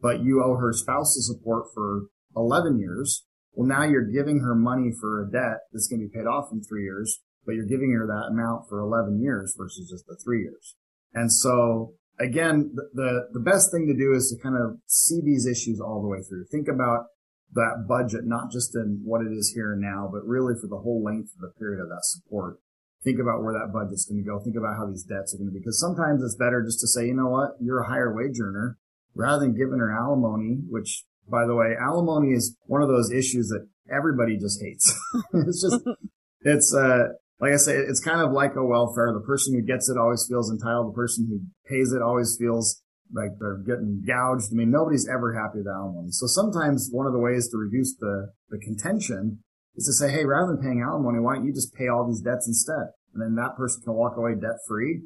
but 0.00 0.22
you 0.22 0.42
owe 0.42 0.56
her 0.56 0.72
spousal 0.72 1.22
support 1.22 1.66
for 1.74 2.06
11 2.36 2.78
years. 2.78 3.24
Well, 3.52 3.68
now 3.68 3.84
you're 3.84 4.10
giving 4.10 4.40
her 4.40 4.54
money 4.54 4.90
for 4.98 5.22
a 5.22 5.30
debt 5.30 5.60
that's 5.72 5.86
going 5.86 6.00
to 6.00 6.08
be 6.08 6.18
paid 6.18 6.26
off 6.26 6.48
in 6.50 6.62
three 6.62 6.84
years, 6.84 7.20
but 7.44 7.52
you're 7.52 7.66
giving 7.66 7.92
her 7.92 8.06
that 8.06 8.32
amount 8.32 8.68
for 8.68 8.80
11 8.80 9.20
years 9.20 9.54
versus 9.56 9.90
just 9.90 10.06
the 10.06 10.16
three 10.24 10.42
years. 10.42 10.74
And 11.14 11.30
so 11.30 11.94
again, 12.18 12.72
the, 12.74 12.88
the, 12.94 13.28
the 13.32 13.40
best 13.40 13.70
thing 13.70 13.86
to 13.86 13.94
do 13.94 14.12
is 14.14 14.34
to 14.34 14.42
kind 14.42 14.56
of 14.56 14.78
see 14.86 15.20
these 15.22 15.46
issues 15.46 15.80
all 15.80 16.02
the 16.02 16.08
way 16.08 16.22
through. 16.22 16.46
Think 16.50 16.68
about 16.68 17.06
that 17.54 17.84
budget, 17.86 18.24
not 18.24 18.50
just 18.50 18.74
in 18.74 19.02
what 19.04 19.20
it 19.20 19.32
is 19.32 19.52
here 19.54 19.72
and 19.72 19.82
now, 19.82 20.08
but 20.10 20.24
really 20.24 20.54
for 20.60 20.68
the 20.68 20.78
whole 20.78 21.02
length 21.04 21.30
of 21.34 21.40
the 21.40 21.52
period 21.58 21.82
of 21.82 21.88
that 21.88 22.02
support. 22.02 22.56
Think 23.04 23.18
about 23.18 23.42
where 23.42 23.52
that 23.52 23.72
budget's 23.72 24.06
going 24.06 24.22
to 24.22 24.28
go. 24.28 24.38
Think 24.38 24.56
about 24.56 24.76
how 24.76 24.86
these 24.86 25.02
debts 25.02 25.34
are 25.34 25.38
going 25.38 25.50
to 25.50 25.52
be. 25.52 25.58
Because 25.58 25.80
sometimes 25.80 26.22
it's 26.22 26.36
better 26.36 26.62
just 26.62 26.80
to 26.80 26.86
say, 26.86 27.06
you 27.06 27.14
know 27.14 27.28
what, 27.28 27.58
you're 27.60 27.82
a 27.82 27.88
higher 27.88 28.14
wage 28.14 28.38
earner 28.40 28.78
rather 29.14 29.40
than 29.40 29.56
giving 29.56 29.78
her 29.78 29.92
alimony, 29.92 30.62
which 30.68 31.04
by 31.28 31.46
the 31.46 31.54
way, 31.54 31.74
alimony 31.80 32.32
is 32.32 32.56
one 32.66 32.82
of 32.82 32.88
those 32.88 33.10
issues 33.10 33.48
that 33.48 33.66
everybody 33.90 34.36
just 34.36 34.62
hates. 34.62 34.92
it's 35.34 35.62
just, 35.62 35.82
it's, 36.40 36.74
uh, 36.74 37.14
like 37.40 37.52
I 37.52 37.56
say, 37.56 37.74
it's 37.74 38.00
kind 38.00 38.20
of 38.20 38.30
like 38.30 38.54
a 38.54 38.64
welfare. 38.64 39.12
The 39.12 39.26
person 39.26 39.54
who 39.54 39.62
gets 39.62 39.88
it 39.88 39.98
always 39.98 40.26
feels 40.28 40.50
entitled. 40.50 40.92
The 40.92 40.96
person 40.96 41.26
who 41.26 41.40
pays 41.66 41.92
it 41.92 42.00
always 42.00 42.36
feels 42.38 42.82
like 43.12 43.32
they're 43.40 43.58
getting 43.66 44.02
gouged. 44.06 44.52
I 44.52 44.54
mean, 44.54 44.70
nobody's 44.70 45.08
ever 45.08 45.34
happy 45.34 45.58
with 45.58 45.66
alimony. 45.66 46.12
So 46.12 46.26
sometimes 46.26 46.88
one 46.92 47.06
of 47.06 47.12
the 47.12 47.18
ways 47.18 47.48
to 47.50 47.58
reduce 47.58 47.96
the, 47.96 48.32
the 48.48 48.58
contention 48.58 49.42
is 49.76 49.86
to 49.86 49.92
say, 49.92 50.12
Hey, 50.12 50.24
rather 50.24 50.54
than 50.54 50.62
paying 50.62 50.84
alimony, 50.86 51.20
why 51.20 51.36
don't 51.36 51.46
you 51.46 51.52
just 51.52 51.74
pay 51.74 51.88
all 51.88 52.06
these 52.06 52.20
debts 52.20 52.46
instead? 52.46 52.92
And 53.14 53.22
then 53.22 53.34
that 53.36 53.56
person 53.56 53.82
can 53.82 53.94
walk 53.94 54.16
away 54.16 54.34
debt 54.34 54.60
free 54.66 55.02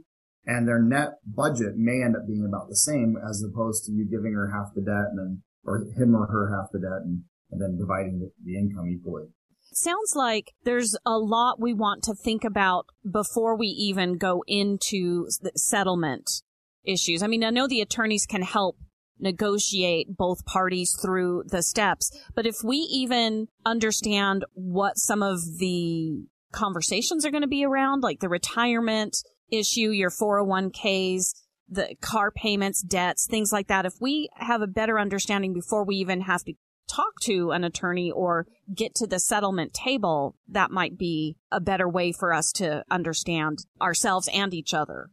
and 0.46 0.66
their 0.66 0.80
net 0.80 1.18
budget 1.26 1.76
may 1.76 2.02
end 2.04 2.16
up 2.16 2.26
being 2.26 2.46
about 2.46 2.68
the 2.68 2.76
same 2.76 3.16
as 3.18 3.42
opposed 3.42 3.84
to 3.84 3.92
you 3.92 4.06
giving 4.08 4.32
her 4.32 4.52
half 4.54 4.74
the 4.74 4.80
debt 4.80 5.10
and 5.10 5.18
then, 5.18 5.42
or 5.64 5.86
him 5.96 6.14
or 6.14 6.26
her 6.26 6.54
half 6.54 6.70
the 6.72 6.78
debt 6.78 7.02
and, 7.02 7.22
and 7.50 7.60
then 7.60 7.76
dividing 7.76 8.20
the, 8.20 8.30
the 8.44 8.56
income 8.56 8.86
equally 8.88 9.26
sounds 9.72 10.14
like 10.14 10.52
there's 10.64 10.96
a 11.04 11.18
lot 11.18 11.60
we 11.60 11.74
want 11.74 12.02
to 12.04 12.14
think 12.14 12.44
about 12.44 12.86
before 13.08 13.56
we 13.56 13.66
even 13.66 14.16
go 14.16 14.42
into 14.46 15.28
settlement 15.54 16.42
issues. 16.84 17.22
I 17.22 17.26
mean, 17.26 17.44
I 17.44 17.50
know 17.50 17.68
the 17.68 17.82
attorneys 17.82 18.26
can 18.26 18.42
help 18.42 18.78
negotiate 19.18 20.16
both 20.16 20.44
parties 20.44 20.96
through 21.00 21.44
the 21.46 21.62
steps, 21.62 22.10
but 22.34 22.46
if 22.46 22.56
we 22.62 22.76
even 22.76 23.48
understand 23.64 24.44
what 24.54 24.98
some 24.98 25.22
of 25.22 25.40
the 25.58 26.26
conversations 26.52 27.24
are 27.24 27.30
going 27.30 27.42
to 27.42 27.48
be 27.48 27.64
around, 27.64 28.02
like 28.02 28.20
the 28.20 28.28
retirement 28.28 29.16
issue, 29.50 29.90
your 29.90 30.10
401ks, 30.10 31.34
the 31.68 31.94
car 32.00 32.30
payments, 32.30 32.82
debts, 32.82 33.26
things 33.26 33.52
like 33.52 33.68
that, 33.68 33.86
if 33.86 33.94
we 34.00 34.28
have 34.36 34.62
a 34.62 34.66
better 34.66 34.98
understanding 34.98 35.52
before 35.52 35.84
we 35.84 35.96
even 35.96 36.22
have 36.22 36.44
to 36.44 36.54
talk 36.88 37.18
to 37.22 37.50
an 37.50 37.64
attorney 37.64 38.10
or 38.10 38.46
get 38.72 38.94
to 38.94 39.06
the 39.06 39.18
settlement 39.18 39.74
table, 39.74 40.36
that 40.48 40.70
might 40.70 40.96
be 40.96 41.36
a 41.50 41.60
better 41.60 41.88
way 41.88 42.12
for 42.12 42.32
us 42.32 42.52
to 42.52 42.84
understand 42.90 43.58
ourselves 43.80 44.28
and 44.32 44.54
each 44.54 44.72
other. 44.72 45.10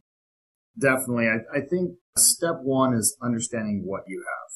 Definitely. 0.78 1.28
I, 1.28 1.58
I 1.58 1.60
think 1.60 1.96
step 2.16 2.60
one 2.62 2.94
is 2.94 3.16
understanding 3.22 3.82
what 3.84 4.02
you 4.06 4.18
have. 4.18 4.50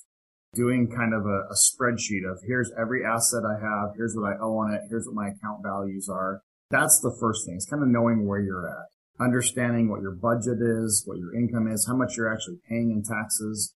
Doing 0.54 0.88
kind 0.88 1.14
of 1.14 1.26
a, 1.26 1.46
a 1.50 1.54
spreadsheet 1.54 2.28
of 2.28 2.40
here's 2.46 2.72
every 2.78 3.04
asset 3.04 3.42
I 3.44 3.61
have, 3.61 3.94
here's 3.96 4.14
what 4.16 4.33
I 4.33 4.37
owe 4.40 4.57
on 4.59 4.72
it, 4.72 4.81
here's 4.88 5.07
what 5.07 5.14
my 5.14 5.28
account 5.28 5.62
values 5.62 6.09
are. 6.09 6.40
That's 6.70 7.00
the 7.00 7.14
first 7.20 7.46
thing. 7.46 7.57
It's 7.57 7.68
kind 7.68 7.83
of 7.83 7.88
knowing 7.88 8.26
where 8.26 8.40
you're 8.40 8.68
at 8.68 8.88
understanding 9.20 9.88
what 9.88 10.00
your 10.00 10.12
budget 10.12 10.59
is, 10.61 11.02
what 11.07 11.18
your 11.18 11.35
income 11.35 11.68
is, 11.68 11.87
how 11.87 11.96
much 11.96 12.16
you're 12.16 12.33
actually 12.33 12.59
paying 12.68 12.90
in 12.90 13.02
taxes, 13.02 13.74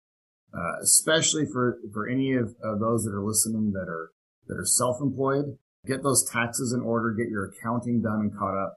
uh, 0.54 0.80
especially 0.82 1.46
for, 1.46 1.78
for 1.92 2.08
any 2.08 2.34
of, 2.34 2.54
of 2.62 2.80
those 2.80 3.04
that 3.04 3.14
are 3.14 3.24
listening 3.24 3.72
that 3.72 3.88
are, 3.88 4.10
that 4.48 4.58
are 4.58 4.66
self-employed. 4.66 5.56
Get 5.86 6.02
those 6.02 6.28
taxes 6.30 6.72
in 6.72 6.82
order, 6.82 7.12
get 7.12 7.30
your 7.30 7.46
accounting 7.46 8.02
done 8.02 8.20
and 8.20 8.38
caught 8.38 8.56
up. 8.56 8.76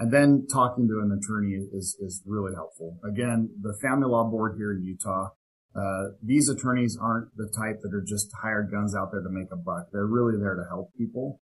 And 0.00 0.10
then 0.10 0.46
talking 0.50 0.88
to 0.88 1.04
an 1.04 1.12
attorney 1.12 1.60
is, 1.76 1.94
is 2.00 2.22
really 2.24 2.54
helpful. 2.54 2.98
Again, 3.04 3.50
the 3.60 3.76
family 3.82 4.08
law 4.08 4.24
board 4.24 4.56
here 4.56 4.72
in 4.72 4.82
Utah, 4.82 5.28
uh, 5.76 6.16
these 6.24 6.48
attorneys 6.48 6.96
aren't 6.96 7.36
the 7.36 7.52
type 7.52 7.82
that 7.82 7.92
are 7.92 8.00
just 8.00 8.32
hired 8.42 8.70
guns 8.72 8.96
out 8.96 9.12
there 9.12 9.20
to 9.20 9.28
make 9.28 9.52
a 9.52 9.60
buck. 9.60 9.92
They're 9.92 10.08
really 10.08 10.40
there 10.40 10.56
to 10.56 10.64
help 10.70 10.88
people. 10.96 11.42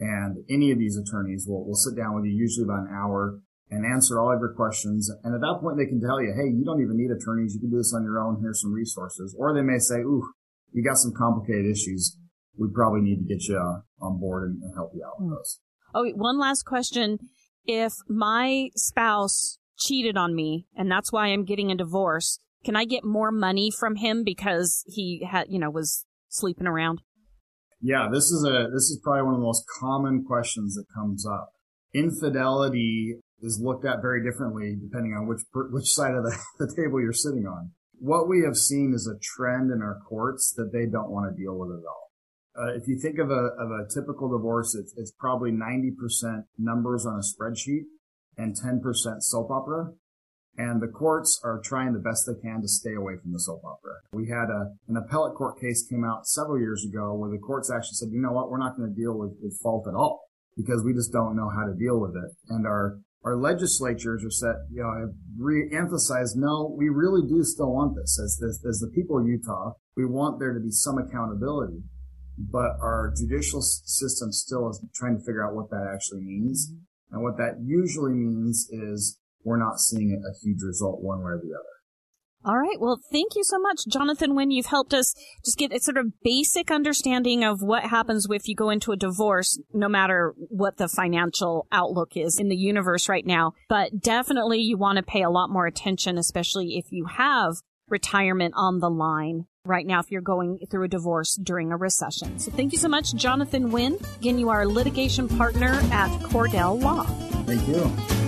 And 0.00 0.38
any 0.48 0.72
of 0.72 0.78
these 0.78 0.96
attorneys 0.96 1.44
will, 1.46 1.66
will 1.66 1.76
sit 1.76 1.96
down 1.96 2.14
with 2.14 2.24
you 2.24 2.32
usually 2.32 2.64
about 2.64 2.88
an 2.88 2.96
hour 2.96 3.40
and 3.70 3.84
answer 3.84 4.18
all 4.18 4.32
of 4.32 4.40
your 4.40 4.54
questions. 4.54 5.12
And 5.22 5.34
at 5.34 5.42
that 5.42 5.58
point, 5.60 5.76
they 5.76 5.84
can 5.84 6.00
tell 6.00 6.22
you, 6.22 6.32
hey, 6.32 6.48
you 6.48 6.64
don't 6.64 6.80
even 6.80 6.96
need 6.96 7.10
attorneys. 7.10 7.52
You 7.52 7.60
can 7.60 7.70
do 7.70 7.76
this 7.76 7.92
on 7.94 8.04
your 8.04 8.24
own. 8.24 8.40
Here's 8.40 8.62
some 8.62 8.72
resources. 8.72 9.36
Or 9.38 9.52
they 9.52 9.60
may 9.60 9.78
say, 9.78 9.96
ooh, 10.00 10.24
you 10.72 10.82
got 10.82 10.96
some 10.96 11.12
complicated 11.12 11.66
issues. 11.66 12.16
We 12.56 12.68
probably 12.72 13.02
need 13.02 13.20
to 13.20 13.28
get 13.28 13.44
you 13.44 13.56
uh, 13.60 13.84
on 14.00 14.18
board 14.18 14.48
and, 14.48 14.62
and, 14.62 14.74
help 14.74 14.92
you 14.94 15.04
out 15.04 15.20
with 15.20 15.30
those. 15.30 15.60
Oh, 15.94 16.08
one 16.16 16.38
last 16.38 16.64
question. 16.64 17.18
If 17.68 17.92
my 18.08 18.70
spouse 18.74 19.58
cheated 19.78 20.16
on 20.16 20.34
me 20.34 20.66
and 20.74 20.90
that's 20.90 21.12
why 21.12 21.26
I'm 21.26 21.44
getting 21.44 21.70
a 21.70 21.76
divorce, 21.76 22.40
can 22.64 22.74
I 22.74 22.86
get 22.86 23.04
more 23.04 23.30
money 23.30 23.70
from 23.70 23.96
him 23.96 24.24
because 24.24 24.84
he 24.86 25.22
had, 25.30 25.48
you 25.50 25.58
know, 25.58 25.68
was 25.68 26.06
sleeping 26.30 26.66
around? 26.66 27.02
Yeah, 27.82 28.08
this 28.10 28.24
is 28.30 28.42
a, 28.42 28.68
this 28.72 28.84
is 28.84 28.98
probably 29.04 29.22
one 29.22 29.34
of 29.34 29.40
the 29.40 29.44
most 29.44 29.64
common 29.80 30.24
questions 30.24 30.76
that 30.76 30.86
comes 30.94 31.26
up. 31.26 31.50
Infidelity 31.94 33.16
is 33.40 33.60
looked 33.62 33.84
at 33.84 34.00
very 34.00 34.24
differently 34.24 34.74
depending 34.80 35.12
on 35.12 35.28
which 35.28 35.40
which 35.54 35.92
side 35.92 36.14
of 36.14 36.24
the, 36.24 36.36
the 36.58 36.74
table 36.74 37.02
you're 37.02 37.12
sitting 37.12 37.46
on. 37.46 37.72
What 37.98 38.28
we 38.28 38.44
have 38.46 38.56
seen 38.56 38.94
is 38.94 39.06
a 39.06 39.18
trend 39.20 39.70
in 39.70 39.82
our 39.82 40.00
courts 40.08 40.54
that 40.56 40.72
they 40.72 40.86
don't 40.86 41.10
want 41.10 41.30
to 41.30 41.40
deal 41.40 41.58
with 41.58 41.70
at 41.70 41.84
all. 41.86 42.07
Uh, 42.58 42.74
if 42.74 42.88
you 42.88 42.98
think 42.98 43.18
of 43.18 43.30
a 43.30 43.50
of 43.58 43.70
a 43.70 43.86
typical 43.92 44.28
divorce, 44.28 44.74
it's, 44.74 44.92
it's 44.96 45.12
probably 45.12 45.52
90% 45.52 46.44
numbers 46.58 47.06
on 47.06 47.14
a 47.14 47.22
spreadsheet 47.22 47.84
and 48.36 48.56
10% 48.56 48.82
soap 49.22 49.50
opera. 49.50 49.92
And 50.56 50.82
the 50.82 50.88
courts 50.88 51.40
are 51.44 51.60
trying 51.62 51.92
the 51.92 52.00
best 52.00 52.26
they 52.26 52.34
can 52.34 52.60
to 52.62 52.68
stay 52.68 52.94
away 52.94 53.14
from 53.22 53.32
the 53.32 53.38
soap 53.38 53.62
opera. 53.64 53.94
We 54.12 54.28
had 54.28 54.50
a, 54.50 54.74
an 54.88 54.96
appellate 54.96 55.36
court 55.36 55.60
case 55.60 55.86
came 55.88 56.04
out 56.04 56.26
several 56.26 56.58
years 56.58 56.84
ago 56.84 57.14
where 57.14 57.30
the 57.30 57.38
courts 57.38 57.70
actually 57.70 57.94
said, 57.94 58.08
you 58.10 58.20
know 58.20 58.32
what, 58.32 58.50
we're 58.50 58.58
not 58.58 58.76
going 58.76 58.92
to 58.92 58.94
deal 58.94 59.16
with, 59.16 59.38
with 59.40 59.56
fault 59.62 59.86
at 59.86 59.94
all 59.94 60.24
because 60.56 60.82
we 60.84 60.92
just 60.92 61.12
don't 61.12 61.36
know 61.36 61.48
how 61.48 61.64
to 61.64 61.74
deal 61.78 62.00
with 62.00 62.16
it. 62.16 62.32
And 62.48 62.66
our 62.66 62.98
our 63.24 63.36
legislatures 63.36 64.24
are 64.24 64.30
set, 64.30 64.54
you 64.70 64.80
know, 64.80 64.92
have 64.94 65.14
re-emphasized, 65.38 66.36
no, 66.36 66.74
we 66.78 66.88
really 66.88 67.26
do 67.26 67.42
still 67.42 67.72
want 67.74 67.96
this 67.96 68.18
as, 68.22 68.40
as, 68.46 68.64
as 68.66 68.78
the 68.78 68.90
people 68.94 69.18
of 69.18 69.26
Utah. 69.26 69.72
We 69.96 70.06
want 70.06 70.38
there 70.38 70.54
to 70.54 70.60
be 70.60 70.70
some 70.70 70.98
accountability, 70.98 71.82
but 72.38 72.78
our 72.80 73.12
judicial 73.16 73.60
system 73.60 74.32
still 74.32 74.70
is 74.70 74.84
trying 74.94 75.18
to 75.18 75.24
figure 75.24 75.46
out 75.46 75.54
what 75.54 75.70
that 75.70 75.90
actually 75.92 76.20
means. 76.20 76.70
Mm-hmm. 76.70 77.14
And 77.14 77.22
what 77.22 77.38
that 77.38 77.60
usually 77.64 78.12
means 78.12 78.68
is 78.70 79.18
we're 79.44 79.58
not 79.58 79.80
seeing 79.80 80.12
a 80.12 80.38
huge 80.44 80.62
result 80.62 81.00
one 81.00 81.20
way 81.20 81.32
or 81.32 81.40
the 81.42 81.54
other. 81.54 81.78
All 82.44 82.56
right. 82.56 82.80
Well, 82.80 83.00
thank 83.10 83.34
you 83.34 83.42
so 83.42 83.58
much, 83.58 83.80
Jonathan 83.88 84.36
Wynn 84.36 84.52
You've 84.52 84.66
helped 84.66 84.94
us 84.94 85.12
just 85.44 85.58
get 85.58 85.72
a 85.72 85.80
sort 85.80 85.96
of 85.96 86.12
basic 86.22 86.70
understanding 86.70 87.42
of 87.42 87.62
what 87.62 87.82
happens 87.82 88.28
if 88.30 88.46
you 88.46 88.54
go 88.54 88.70
into 88.70 88.92
a 88.92 88.96
divorce, 88.96 89.60
no 89.72 89.88
matter 89.88 90.34
what 90.36 90.76
the 90.76 90.88
financial 90.88 91.66
outlook 91.72 92.16
is 92.16 92.38
in 92.38 92.48
the 92.48 92.56
universe 92.56 93.08
right 93.08 93.26
now. 93.26 93.54
But 93.68 94.00
definitely 94.00 94.60
you 94.60 94.78
want 94.78 94.98
to 94.98 95.02
pay 95.02 95.22
a 95.22 95.30
lot 95.30 95.50
more 95.50 95.66
attention, 95.66 96.16
especially 96.16 96.76
if 96.76 96.92
you 96.92 97.06
have 97.06 97.54
retirement 97.88 98.54
on 98.56 98.80
the 98.80 98.90
line 98.90 99.46
right 99.64 99.86
now 99.86 100.00
if 100.00 100.10
you're 100.10 100.20
going 100.20 100.58
through 100.70 100.84
a 100.84 100.88
divorce 100.88 101.36
during 101.36 101.72
a 101.72 101.76
recession. 101.76 102.38
So 102.38 102.50
thank 102.50 102.72
you 102.72 102.78
so 102.78 102.88
much, 102.88 103.14
Jonathan 103.14 103.70
Wynn. 103.70 103.98
Again, 104.16 104.38
you 104.38 104.48
are 104.48 104.62
a 104.62 104.68
litigation 104.68 105.28
partner 105.28 105.78
at 105.92 106.10
Cordell 106.22 106.80
Law. 106.82 107.04
Thank 107.44 107.68
you. 107.68 108.27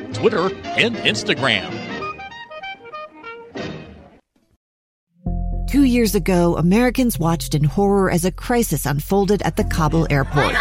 Twitter, 0.13 0.53
and 0.63 0.95
Instagram. 0.97 1.91
Two 5.71 5.83
years 5.83 6.15
ago, 6.15 6.57
Americans 6.57 7.17
watched 7.17 7.55
in 7.55 7.63
horror 7.63 8.11
as 8.11 8.25
a 8.25 8.31
crisis 8.31 8.85
unfolded 8.85 9.41
at 9.43 9.55
the 9.55 9.63
Kabul 9.63 10.05
airport. 10.09 10.53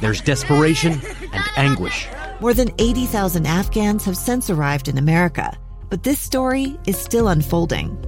There's 0.00 0.20
desperation 0.20 1.00
and 1.32 1.44
anguish. 1.56 2.06
More 2.40 2.54
than 2.54 2.70
80,000 2.78 3.46
Afghans 3.46 4.04
have 4.04 4.16
since 4.16 4.50
arrived 4.50 4.86
in 4.86 4.96
America, 4.96 5.58
but 5.90 6.04
this 6.04 6.20
story 6.20 6.78
is 6.86 6.96
still 6.96 7.26
unfolding. 7.26 7.98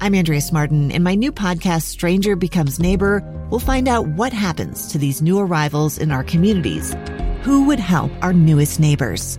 I'm 0.00 0.14
Andrea 0.14 0.40
Martin. 0.52 0.90
In 0.90 1.02
my 1.02 1.14
new 1.14 1.32
podcast, 1.32 1.82
Stranger 1.82 2.36
Becomes 2.36 2.78
Neighbor, 2.78 3.22
we'll 3.50 3.58
find 3.58 3.88
out 3.88 4.06
what 4.06 4.32
happens 4.32 4.88
to 4.92 4.98
these 4.98 5.22
new 5.22 5.38
arrivals 5.38 5.98
in 5.98 6.12
our 6.12 6.22
communities. 6.22 6.94
Who 7.42 7.64
would 7.66 7.80
help 7.80 8.12
our 8.22 8.32
newest 8.32 8.78
neighbors? 8.78 9.38